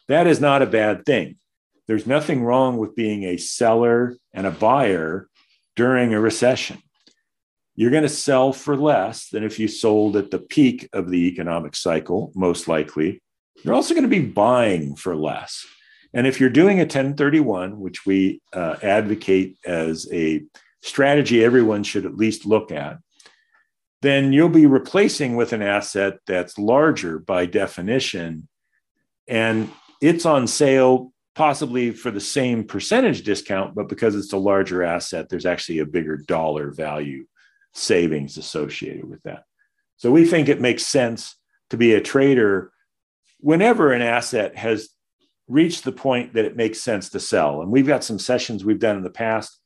That 0.08 0.25
is 0.25 0.41
not 0.41 0.63
a 0.63 0.65
bad 0.65 1.06
thing. 1.06 1.36
There's 1.88 2.08
nothing 2.08 2.43
wrong 2.43 2.78
with 2.78 2.95
being 2.95 3.25
a 3.25 3.38
seller 3.38 4.17
and 4.34 4.47
a 4.47 4.51
buyer 4.51 5.30
during 5.75 6.15
a 6.15 6.19
recession. 6.19 6.82
You're 7.75 7.91
going 7.91 8.01
to 8.01 8.10
sell 8.10 8.51
for 8.51 8.75
less 8.75 9.30
than 9.30 9.43
if 9.43 9.60
you 9.60 9.67
sold 9.67 10.17
at 10.17 10.32
the 10.32 10.39
peak 10.39 10.89
of 10.91 11.12
the 11.12 11.28
economic 11.28 11.75
cycle, 11.75 12.32
most 12.34 12.67
likely. 12.67 13.21
You're 13.62 13.75
also 13.75 13.93
going 13.93 14.10
to 14.10 14.10
be 14.10 14.25
buying 14.25 14.95
for 14.95 15.15
less. 15.15 15.67
And 16.15 16.25
if 16.25 16.39
you're 16.39 16.49
doing 16.49 16.80
a 16.80 16.84
1031, 16.84 17.78
which 17.78 18.06
we 18.06 18.41
uh, 18.54 18.78
advocate 18.82 19.58
as 19.65 20.08
a 20.13 20.43
strategy 20.82 21.43
everyone 21.43 21.84
should 21.84 22.06
at 22.06 22.15
least 22.15 22.45
look 22.45 22.71
at, 22.71 22.99
then 24.01 24.32
you'll 24.32 24.47
be 24.47 24.65
replacing 24.65 25.36
with 25.36 25.51
an 25.51 25.62
asset 25.62 26.19
that's 26.25 26.58
larger 26.58 27.19
by 27.19 27.45
definition. 27.45 28.47
And 29.28 29.69
it's 30.01 30.25
on 30.25 30.47
sale 30.47 31.12
possibly 31.36 31.91
for 31.91 32.12
the 32.12 32.21
same 32.21 32.63
percentage 32.63 33.23
discount, 33.23 33.75
but 33.75 33.89
because 33.89 34.15
it's 34.15 34.32
a 34.32 34.38
larger 34.38 34.84
asset, 34.84 35.28
there's 35.28 35.45
actually 35.45 35.80
a 35.80 35.86
bigger 35.86 36.15
dollar 36.15 36.71
value 36.71 37.25
savings 37.73 38.38
associated 38.38 39.04
with 39.04 39.21
that. 39.23 39.43
So 39.97 40.12
we 40.12 40.25
think 40.25 40.47
it 40.47 40.62
makes 40.62 40.86
sense 40.86 41.36
to 41.71 41.78
be 41.78 41.93
a 41.93 41.99
trader 41.99 42.71
whenever 43.41 43.91
an 43.91 44.01
asset 44.01 44.56
has 44.56 44.95
reached 45.48 45.84
the 45.84 45.92
point 45.92 46.34
that 46.34 46.46
it 46.46 46.56
makes 46.56 46.82
sense 46.82 47.10
to 47.10 47.20
sell. 47.20 47.62
And 47.62 47.72
we've 47.72 47.88
got 47.88 48.04
some 48.04 48.20
sessions 48.20 48.66
we've 48.66 48.80
done 48.80 48.98
in 48.98 49.04
the 49.04 49.10
past 49.10 49.60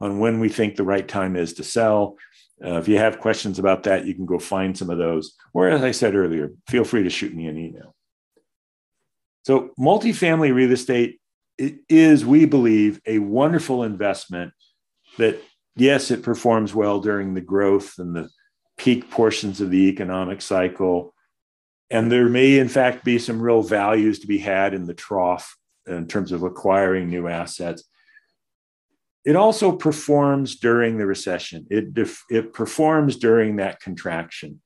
on 0.00 0.18
when 0.18 0.40
we 0.40 0.48
think 0.48 0.76
the 0.76 0.84
right 0.84 1.06
time 1.06 1.36
is 1.36 1.54
to 1.54 1.64
sell. 1.64 2.16
Uh, 2.64 2.78
if 2.78 2.88
you 2.88 2.98
have 2.98 3.20
questions 3.20 3.58
about 3.58 3.84
that, 3.84 4.04
you 4.04 4.14
can 4.14 4.26
go 4.26 4.38
find 4.38 4.76
some 4.76 4.90
of 4.90 4.98
those. 4.98 5.34
Or, 5.54 5.68
as 5.68 5.82
I 5.82 5.90
said 5.90 6.14
earlier, 6.14 6.52
feel 6.68 6.84
free 6.84 7.02
to 7.02 7.10
shoot 7.10 7.34
me 7.34 7.46
an 7.46 7.58
email. 7.58 7.94
So, 9.44 9.70
multifamily 9.78 10.54
real 10.54 10.72
estate 10.72 11.20
is, 11.58 12.24
we 12.24 12.44
believe, 12.44 13.00
a 13.06 13.18
wonderful 13.18 13.82
investment 13.82 14.52
that, 15.18 15.40
yes, 15.76 16.10
it 16.10 16.22
performs 16.22 16.74
well 16.74 17.00
during 17.00 17.34
the 17.34 17.40
growth 17.40 17.94
and 17.98 18.14
the 18.14 18.28
peak 18.76 19.10
portions 19.10 19.60
of 19.60 19.70
the 19.70 19.88
economic 19.88 20.42
cycle. 20.42 21.14
And 21.92 22.10
there 22.10 22.26
may, 22.30 22.58
in 22.58 22.70
fact, 22.70 23.04
be 23.04 23.18
some 23.18 23.40
real 23.40 23.62
values 23.62 24.18
to 24.20 24.26
be 24.26 24.38
had 24.38 24.72
in 24.72 24.86
the 24.86 24.94
trough 24.94 25.58
in 25.86 26.08
terms 26.08 26.32
of 26.32 26.42
acquiring 26.42 27.10
new 27.10 27.28
assets. 27.28 27.84
It 29.26 29.36
also 29.36 29.72
performs 29.72 30.56
during 30.56 30.96
the 30.96 31.04
recession. 31.04 31.66
It, 31.70 31.92
def- 31.92 32.24
it 32.30 32.54
performs 32.54 33.16
during 33.16 33.56
that 33.56 33.80
contraction. 33.80 34.62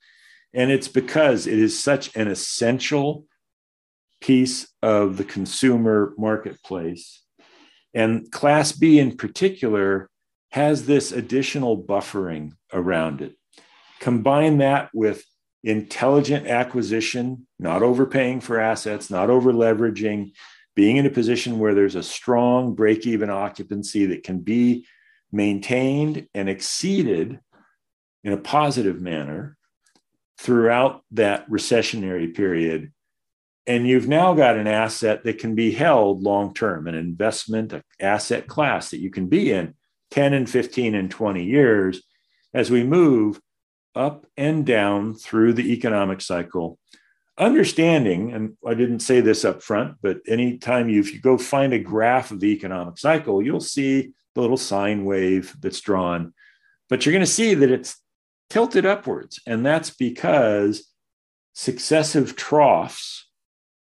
And 0.55 0.71
it's 0.71 0.87
because 0.87 1.49
it 1.49 1.59
is 1.59 1.83
such 1.83 2.15
an 2.15 2.29
essential 2.29 3.27
piece 4.21 4.69
of 4.81 5.17
the 5.17 5.25
consumer 5.25 6.15
marketplace. 6.17 7.25
And 7.93 8.31
Class 8.31 8.71
B 8.71 9.01
in 9.01 9.17
particular 9.17 10.09
has 10.53 10.87
this 10.87 11.11
additional 11.11 11.83
buffering 11.83 12.53
around 12.73 13.21
it. 13.21 13.35
Combine 13.99 14.59
that 14.59 14.91
with 14.95 15.25
intelligent 15.67 16.47
acquisition, 16.47 17.45
not 17.59 17.83
overpaying 17.83 18.41
for 18.41 18.61
assets, 18.61 19.11
not 19.11 19.29
over 19.29 19.53
leveraging, 19.53 20.33
being 20.77 20.97
in 20.97 21.07
a 21.07 21.11
position 21.11 21.59
where 21.59 21.75
there's 21.75 21.97
a 21.97 22.03
strong 22.05 22.75
break 22.75 23.05
even 23.05 23.31
occupancy 23.31 24.07
that 24.07 24.23
can 24.23 24.39
be 24.39 24.87
maintained 25.33 26.29
and 26.35 26.49
exceeded 26.49 27.41
in 28.23 28.33
a 28.33 28.37
positive 28.37 29.01
manner 29.01 29.57
throughout 30.39 31.03
that 31.11 31.51
recessionary 31.51 32.33
period. 32.33 32.93
And 33.67 33.89
you've 33.89 34.07
now 34.07 34.35
got 34.35 34.57
an 34.57 34.69
asset 34.69 35.25
that 35.25 35.39
can 35.39 35.57
be 35.57 35.73
held 35.73 36.23
long 36.23 36.55
term, 36.55 36.87
an 36.87 36.95
investment 36.95 37.73
an 37.73 37.83
asset 38.01 38.47
class 38.47 38.91
that 38.91 39.01
you 39.01 39.11
can 39.11 39.27
be 39.27 39.51
in 39.51 39.75
10 40.13 40.33
and 40.33 40.49
15 40.49 40.95
and 40.95 41.11
20 41.11 41.43
years. 41.43 42.03
As 42.55 42.71
we 42.71 42.85
move 42.85 43.41
up 43.97 44.27
and 44.37 44.65
down 44.65 45.15
through 45.15 45.55
the 45.55 45.73
economic 45.73 46.21
cycle. 46.21 46.79
Understanding, 47.39 48.33
and 48.33 48.57
I 48.67 48.75
didn't 48.75 49.01
say 49.01 49.21
this 49.21 49.45
up 49.45 49.63
front, 49.63 49.97
but 50.03 50.19
anytime 50.29 50.89
you, 50.89 51.01
if 51.01 51.13
you 51.13 51.21
go 51.21 51.37
find 51.37 51.73
a 51.73 51.79
graph 51.79 52.31
of 52.31 52.41
the 52.41 52.53
economic 52.53 52.99
cycle, 52.99 53.43
you'll 53.43 53.61
see 53.61 54.13
the 54.35 54.41
little 54.41 54.57
sine 54.57 55.05
wave 55.05 55.55
that's 55.61 55.81
drawn. 55.81 56.33
But 56.89 57.05
you're 57.05 57.13
going 57.13 57.25
to 57.25 57.31
see 57.31 57.55
that 57.55 57.71
it's 57.71 58.01
tilted 58.49 58.87
upwards. 58.87 59.41
And 59.47 59.67
that's 59.67 59.91
because 59.91 60.89
successive 61.55 62.37
troughs 62.37 63.27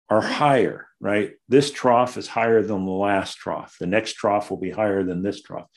are 0.10 0.21
higher, 0.21 0.88
right? 0.99 1.34
This 1.49 1.71
trough 1.71 2.17
is 2.17 2.28
higher 2.28 2.62
than 2.62 2.86
the 2.86 2.91
last 2.91 3.36
trough. 3.36 3.76
The 3.80 3.88
next 3.88 4.13
trough 4.13 4.49
will 4.49 4.60
be 4.60 4.71
higher 4.71 5.04
than 5.04 5.23
this 5.23 5.41
trough. 5.41 5.67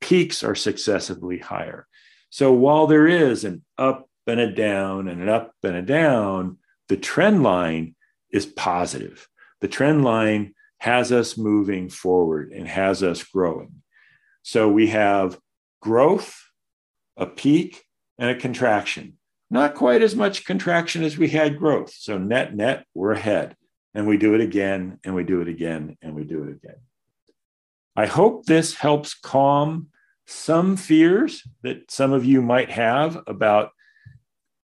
Peaks 0.00 0.42
are 0.42 0.54
successively 0.54 1.38
higher. 1.38 1.86
So 2.30 2.52
while 2.52 2.86
there 2.86 3.06
is 3.06 3.44
an 3.44 3.64
up 3.76 4.08
and 4.26 4.40
a 4.40 4.50
down 4.50 5.08
and 5.08 5.22
an 5.22 5.28
up 5.28 5.54
and 5.62 5.76
a 5.76 5.82
down, 5.82 6.58
the 6.88 6.96
trend 6.96 7.42
line 7.42 7.94
is 8.30 8.46
positive. 8.46 9.28
The 9.60 9.68
trend 9.68 10.04
line 10.04 10.54
has 10.78 11.10
us 11.10 11.36
moving 11.36 11.88
forward 11.88 12.52
and 12.52 12.68
has 12.68 13.02
us 13.02 13.22
growing. 13.22 13.82
So 14.42 14.68
we 14.68 14.88
have 14.88 15.38
growth, 15.80 16.38
a 17.16 17.26
peak, 17.26 17.84
and 18.18 18.30
a 18.30 18.34
contraction. 18.34 19.14
Not 19.50 19.74
quite 19.74 20.02
as 20.02 20.14
much 20.14 20.44
contraction 20.44 21.02
as 21.02 21.16
we 21.16 21.28
had 21.28 21.58
growth. 21.58 21.92
So 21.92 22.18
net 22.18 22.54
net, 22.54 22.84
we're 22.94 23.12
ahead. 23.12 23.56
And 23.94 24.06
we 24.06 24.18
do 24.18 24.34
it 24.34 24.40
again, 24.40 25.00
and 25.02 25.14
we 25.14 25.24
do 25.24 25.40
it 25.40 25.48
again, 25.48 25.96
and 26.02 26.14
we 26.14 26.24
do 26.24 26.44
it 26.44 26.50
again. 26.50 26.76
I 27.96 28.06
hope 28.06 28.44
this 28.44 28.74
helps 28.74 29.14
calm 29.14 29.88
some 30.30 30.76
fears 30.76 31.42
that 31.62 31.90
some 31.90 32.12
of 32.12 32.22
you 32.22 32.42
might 32.42 32.70
have 32.70 33.22
about 33.26 33.70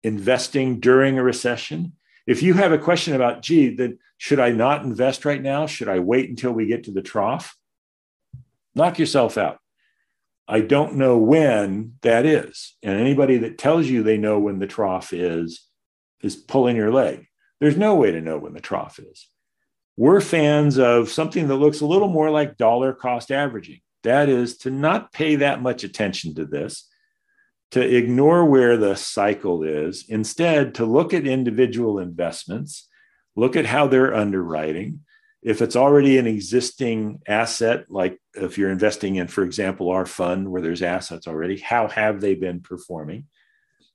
investing 0.04 0.80
during 0.80 1.18
a 1.18 1.24
recession. 1.24 1.94
If 2.28 2.44
you 2.44 2.54
have 2.54 2.72
a 2.72 2.78
question 2.78 3.16
about, 3.16 3.42
gee, 3.42 3.76
then 3.76 3.98
should 4.18 4.40
I 4.40 4.52
not 4.52 4.84
invest 4.84 5.26
right 5.26 5.42
now? 5.42 5.66
Should 5.66 5.90
I 5.90 5.98
wait 5.98 6.30
until 6.30 6.52
we 6.52 6.68
get 6.68 6.84
to 6.84 6.92
the 6.92 7.02
trough? 7.02 7.58
Knock 8.76 9.00
yourself 9.00 9.36
out. 9.36 9.58
I 10.48 10.62
don't 10.62 10.96
know 10.96 11.18
when 11.18 11.96
that 12.04 12.26
is. 12.28 12.76
And 12.84 13.00
anybody 13.00 13.38
that 13.40 13.58
tells 13.58 13.88
you 13.88 14.04
they 14.04 14.18
know 14.18 14.40
when 14.40 14.60
the 14.60 14.68
trough 14.68 15.12
is, 15.12 15.66
is 16.22 16.36
pulling 16.36 16.76
your 16.76 16.94
leg. 16.94 17.26
There's 17.60 17.78
no 17.78 17.96
way 17.96 18.12
to 18.12 18.22
know 18.22 18.38
when 18.38 18.54
the 18.54 18.62
trough 18.62 19.00
is. 19.00 19.28
We're 19.98 20.22
fans 20.22 20.78
of 20.78 21.10
something 21.10 21.48
that 21.48 21.56
looks 21.56 21.82
a 21.82 21.88
little 21.88 22.10
more 22.10 22.30
like 22.30 22.58
dollar 22.58 22.94
cost 22.94 23.32
averaging. 23.32 23.82
That 24.08 24.30
is 24.30 24.58
to 24.60 24.72
not 24.72 25.12
pay 25.12 25.36
that 25.36 25.62
much 25.62 25.84
attention 25.84 26.34
to 26.36 26.46
this, 26.46 26.88
to 27.72 27.82
ignore 27.82 28.46
where 28.46 28.78
the 28.78 28.96
cycle 28.96 29.64
is, 29.64 30.06
instead, 30.08 30.76
to 30.76 30.86
look 30.86 31.14
at 31.14 31.28
individual 31.28 32.00
investments, 32.00 32.88
look 33.36 33.58
at 33.58 33.66
how 33.66 33.88
they're 33.88 34.16
underwriting, 34.16 35.02
if 35.44 35.62
it's 35.62 35.76
already 35.76 36.18
an 36.18 36.26
existing 36.26 37.22
asset, 37.28 37.92
like 37.92 38.18
if 38.34 38.58
you're 38.58 38.72
investing 38.72 39.18
in, 39.18 39.28
for 39.28 39.44
example, 39.44 39.90
our 39.90 40.06
fund 40.06 40.50
where 40.50 40.62
there's 40.62 40.82
assets 40.82 41.28
already, 41.28 41.58
how 41.58 41.90
have 41.90 42.22
they 42.22 42.34
been 42.34 42.62
performing? 42.62 43.26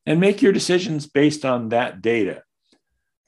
And 0.04 0.20
make 0.20 0.42
your 0.42 0.52
decisions 0.52 1.06
based 1.06 1.44
on 1.46 1.70
that 1.70 2.02
data. 2.02 2.42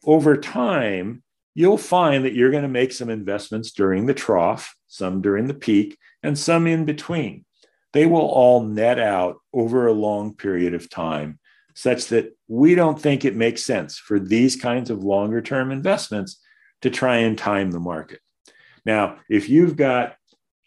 Over 0.04 0.36
time, 0.36 1.23
you'll 1.54 1.78
find 1.78 2.24
that 2.24 2.34
you're 2.34 2.50
going 2.50 2.62
to 2.62 2.68
make 2.68 2.92
some 2.92 3.08
investments 3.08 3.72
during 3.72 4.06
the 4.06 4.14
trough, 4.14 4.74
some 4.88 5.22
during 5.22 5.46
the 5.46 5.54
peak, 5.54 5.96
and 6.22 6.38
some 6.38 6.66
in 6.66 6.84
between. 6.84 7.44
They 7.92 8.06
will 8.06 8.26
all 8.26 8.64
net 8.64 8.98
out 8.98 9.36
over 9.52 9.86
a 9.86 9.92
long 9.92 10.34
period 10.34 10.74
of 10.74 10.90
time, 10.90 11.38
such 11.74 12.06
that 12.06 12.36
we 12.48 12.74
don't 12.74 13.00
think 13.00 13.24
it 13.24 13.36
makes 13.36 13.64
sense 13.64 13.98
for 13.98 14.18
these 14.18 14.56
kinds 14.56 14.90
of 14.90 15.04
longer 15.04 15.40
term 15.40 15.70
investments 15.70 16.40
to 16.82 16.90
try 16.90 17.18
and 17.18 17.38
time 17.38 17.70
the 17.70 17.80
market. 17.80 18.20
Now, 18.84 19.18
if 19.30 19.48
you've 19.48 19.76
got 19.76 20.16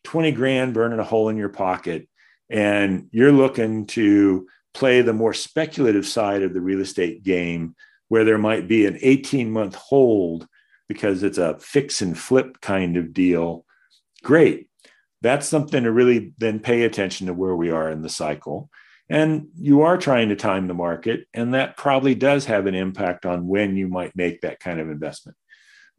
20 0.06 0.32
grand 0.32 0.73
burning 0.73 1.00
a 1.00 1.04
hole 1.04 1.30
in 1.30 1.38
your 1.38 1.50
pocket 1.50 2.08
and 2.50 3.10
you're 3.12 3.34
looking 3.34 3.88
to 3.88 4.47
play 4.73 5.02
the 5.02 5.13
more 5.13 5.34
speculative 5.34 6.08
side 6.08 6.43
of 6.43 6.54
the 6.54 6.62
real 6.62 6.80
estate 6.80 7.23
game, 7.23 7.76
where 8.08 8.23
there 8.23 8.38
might 8.38 8.69
be 8.69 8.86
an 8.86 8.97
18 9.02 9.52
month 9.52 9.76
hold 9.76 10.47
because 10.88 11.23
it's 11.23 11.38
a 11.38 11.58
fix 11.60 12.02
and 12.02 12.17
flip 12.17 12.62
kind 12.62 12.97
of 12.97 13.13
deal, 13.13 13.65
great. 14.23 14.69
That's 15.21 15.47
something 15.47 15.84
to 15.84 15.91
really 15.91 16.34
then 16.38 16.60
pay 16.60 16.84
attention 16.84 17.28
to 17.28 17.34
where 17.34 17.56
we 17.56 17.71
are 17.71 17.89
in 17.89 18.02
the 18.02 18.10
cycle. 18.10 18.69
And 19.10 19.47
you 19.58 19.82
are 19.82 19.97
trying 19.97 20.30
to 20.30 20.36
time 20.36 20.67
the 20.67 20.73
market, 20.73 21.28
and 21.34 21.54
that 21.54 21.78
probably 21.78 22.13
does 22.13 22.45
have 22.45 22.67
an 22.67 22.76
impact 22.76 23.26
on 23.26 23.47
when 23.47 23.78
you 23.78 23.88
might 23.88 24.15
make 24.15 24.41
that 24.41 24.60
kind 24.60 24.80
of 24.80 24.89
investment. 24.89 25.38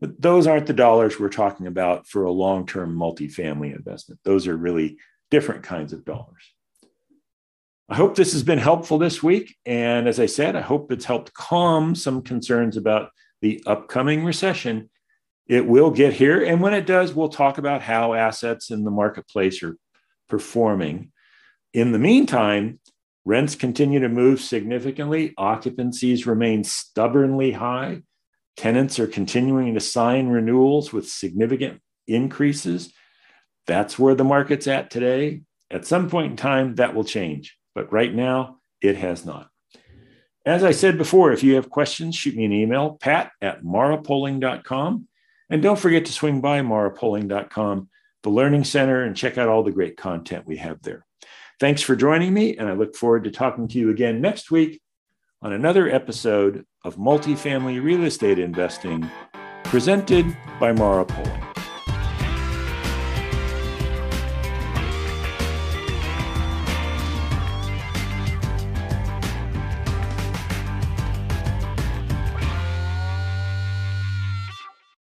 But 0.01 0.21
those 0.21 0.47
aren't 0.47 0.67
the 0.67 0.75
dollars 0.75 1.19
we're 1.19 1.31
talking 1.31 1.67
about 1.67 2.07
for 2.07 2.25
a 2.25 2.31
long 2.31 2.67
term 2.67 2.95
multifamily 2.95 3.75
investment. 3.75 4.21
Those 4.25 4.47
are 4.47 4.57
really 4.57 4.99
different 5.31 5.63
kinds 5.63 5.93
of 5.93 6.05
dollars. 6.05 6.53
I 7.89 7.97
hope 7.97 8.15
this 8.15 8.33
has 8.33 8.43
been 8.43 8.59
helpful 8.59 8.99
this 8.99 9.23
week. 9.23 9.57
And 9.65 10.07
as 10.07 10.21
I 10.21 10.27
said, 10.27 10.55
I 10.55 10.61
hope 10.61 10.93
it's 10.93 11.07
helped 11.07 11.33
calm 11.33 11.95
some 11.95 12.21
concerns 12.23 12.77
about 12.77 13.11
the 13.41 13.63
upcoming 13.67 14.25
recession. 14.25 14.91
It 15.47 15.67
will 15.67 15.91
get 15.91 16.15
here. 16.15 16.45
And 16.45 16.61
when 16.61 16.75
it 16.75 16.87
does, 16.87 17.15
we'll 17.15 17.31
talk 17.31 17.59
about 17.59 17.83
how 17.83 18.15
assets 18.15 18.71
in 18.71 18.85
the 18.85 18.91
marketplace 18.91 19.63
are 19.63 19.77
performing. 20.29 21.13
In 21.73 21.93
the 21.93 21.99
meantime, 21.99 22.81
rents 23.25 23.55
continue 23.55 24.01
to 24.01 24.09
move 24.09 24.41
significantly, 24.41 25.35
occupancies 25.39 26.27
remain 26.27 26.65
stubbornly 26.65 27.53
high. 27.53 28.03
Tenants 28.57 28.99
are 28.99 29.07
continuing 29.07 29.75
to 29.75 29.81
sign 29.81 30.29
renewals 30.29 30.93
with 30.93 31.09
significant 31.09 31.81
increases. 32.07 32.93
That's 33.67 33.99
where 33.99 34.15
the 34.15 34.25
market's 34.25 34.67
at 34.67 34.91
today. 34.91 35.43
At 35.71 35.87
some 35.87 36.09
point 36.09 36.33
in 36.33 36.37
time, 36.37 36.75
that 36.77 36.95
will 36.95 37.05
change, 37.05 37.57
but 37.75 37.93
right 37.93 38.13
now, 38.13 38.59
it 38.81 38.97
has 38.97 39.27
not. 39.27 39.49
As 40.49 40.65
I 40.65 40.71
said 40.71 40.97
before, 40.97 41.31
if 41.31 41.43
you 41.43 41.57
have 41.57 41.69
questions, 41.69 42.17
shoot 42.17 42.35
me 42.35 42.47
an 42.47 42.55
email, 42.55 42.97
pat 43.03 43.33
at 43.43 43.63
marapoling.com. 43.63 45.07
And 45.51 45.63
don't 45.63 45.79
forget 45.79 46.07
to 46.07 46.13
swing 46.13 46.41
by 46.41 46.61
marapoling.com, 46.61 47.91
the 48.23 48.31
Learning 48.31 48.65
Center, 48.65 49.03
and 49.03 49.15
check 49.15 49.37
out 49.37 49.51
all 49.51 49.63
the 49.63 49.73
great 49.73 49.99
content 49.99 50.47
we 50.47 50.57
have 50.57 50.81
there. 50.81 51.05
Thanks 51.61 51.83
for 51.83 51.95
joining 51.95 52.33
me, 52.33 52.57
and 52.57 52.67
I 52.67 52.73
look 52.73 52.97
forward 52.97 53.25
to 53.25 53.31
talking 53.31 53.69
to 53.69 53.79
you 53.79 53.91
again 53.91 54.23
next 54.23 54.51
week 54.51 54.81
on 55.43 55.53
another 55.53 55.87
episode 55.87 56.65
of 56.83 56.97
Multifamily 56.97 57.83
Real 57.85 58.05
Estate 58.05 58.39
Investing 58.39 59.07
presented 59.65 60.35
by 60.59 60.73
Mara 60.73 61.05
Poling. 61.05 61.48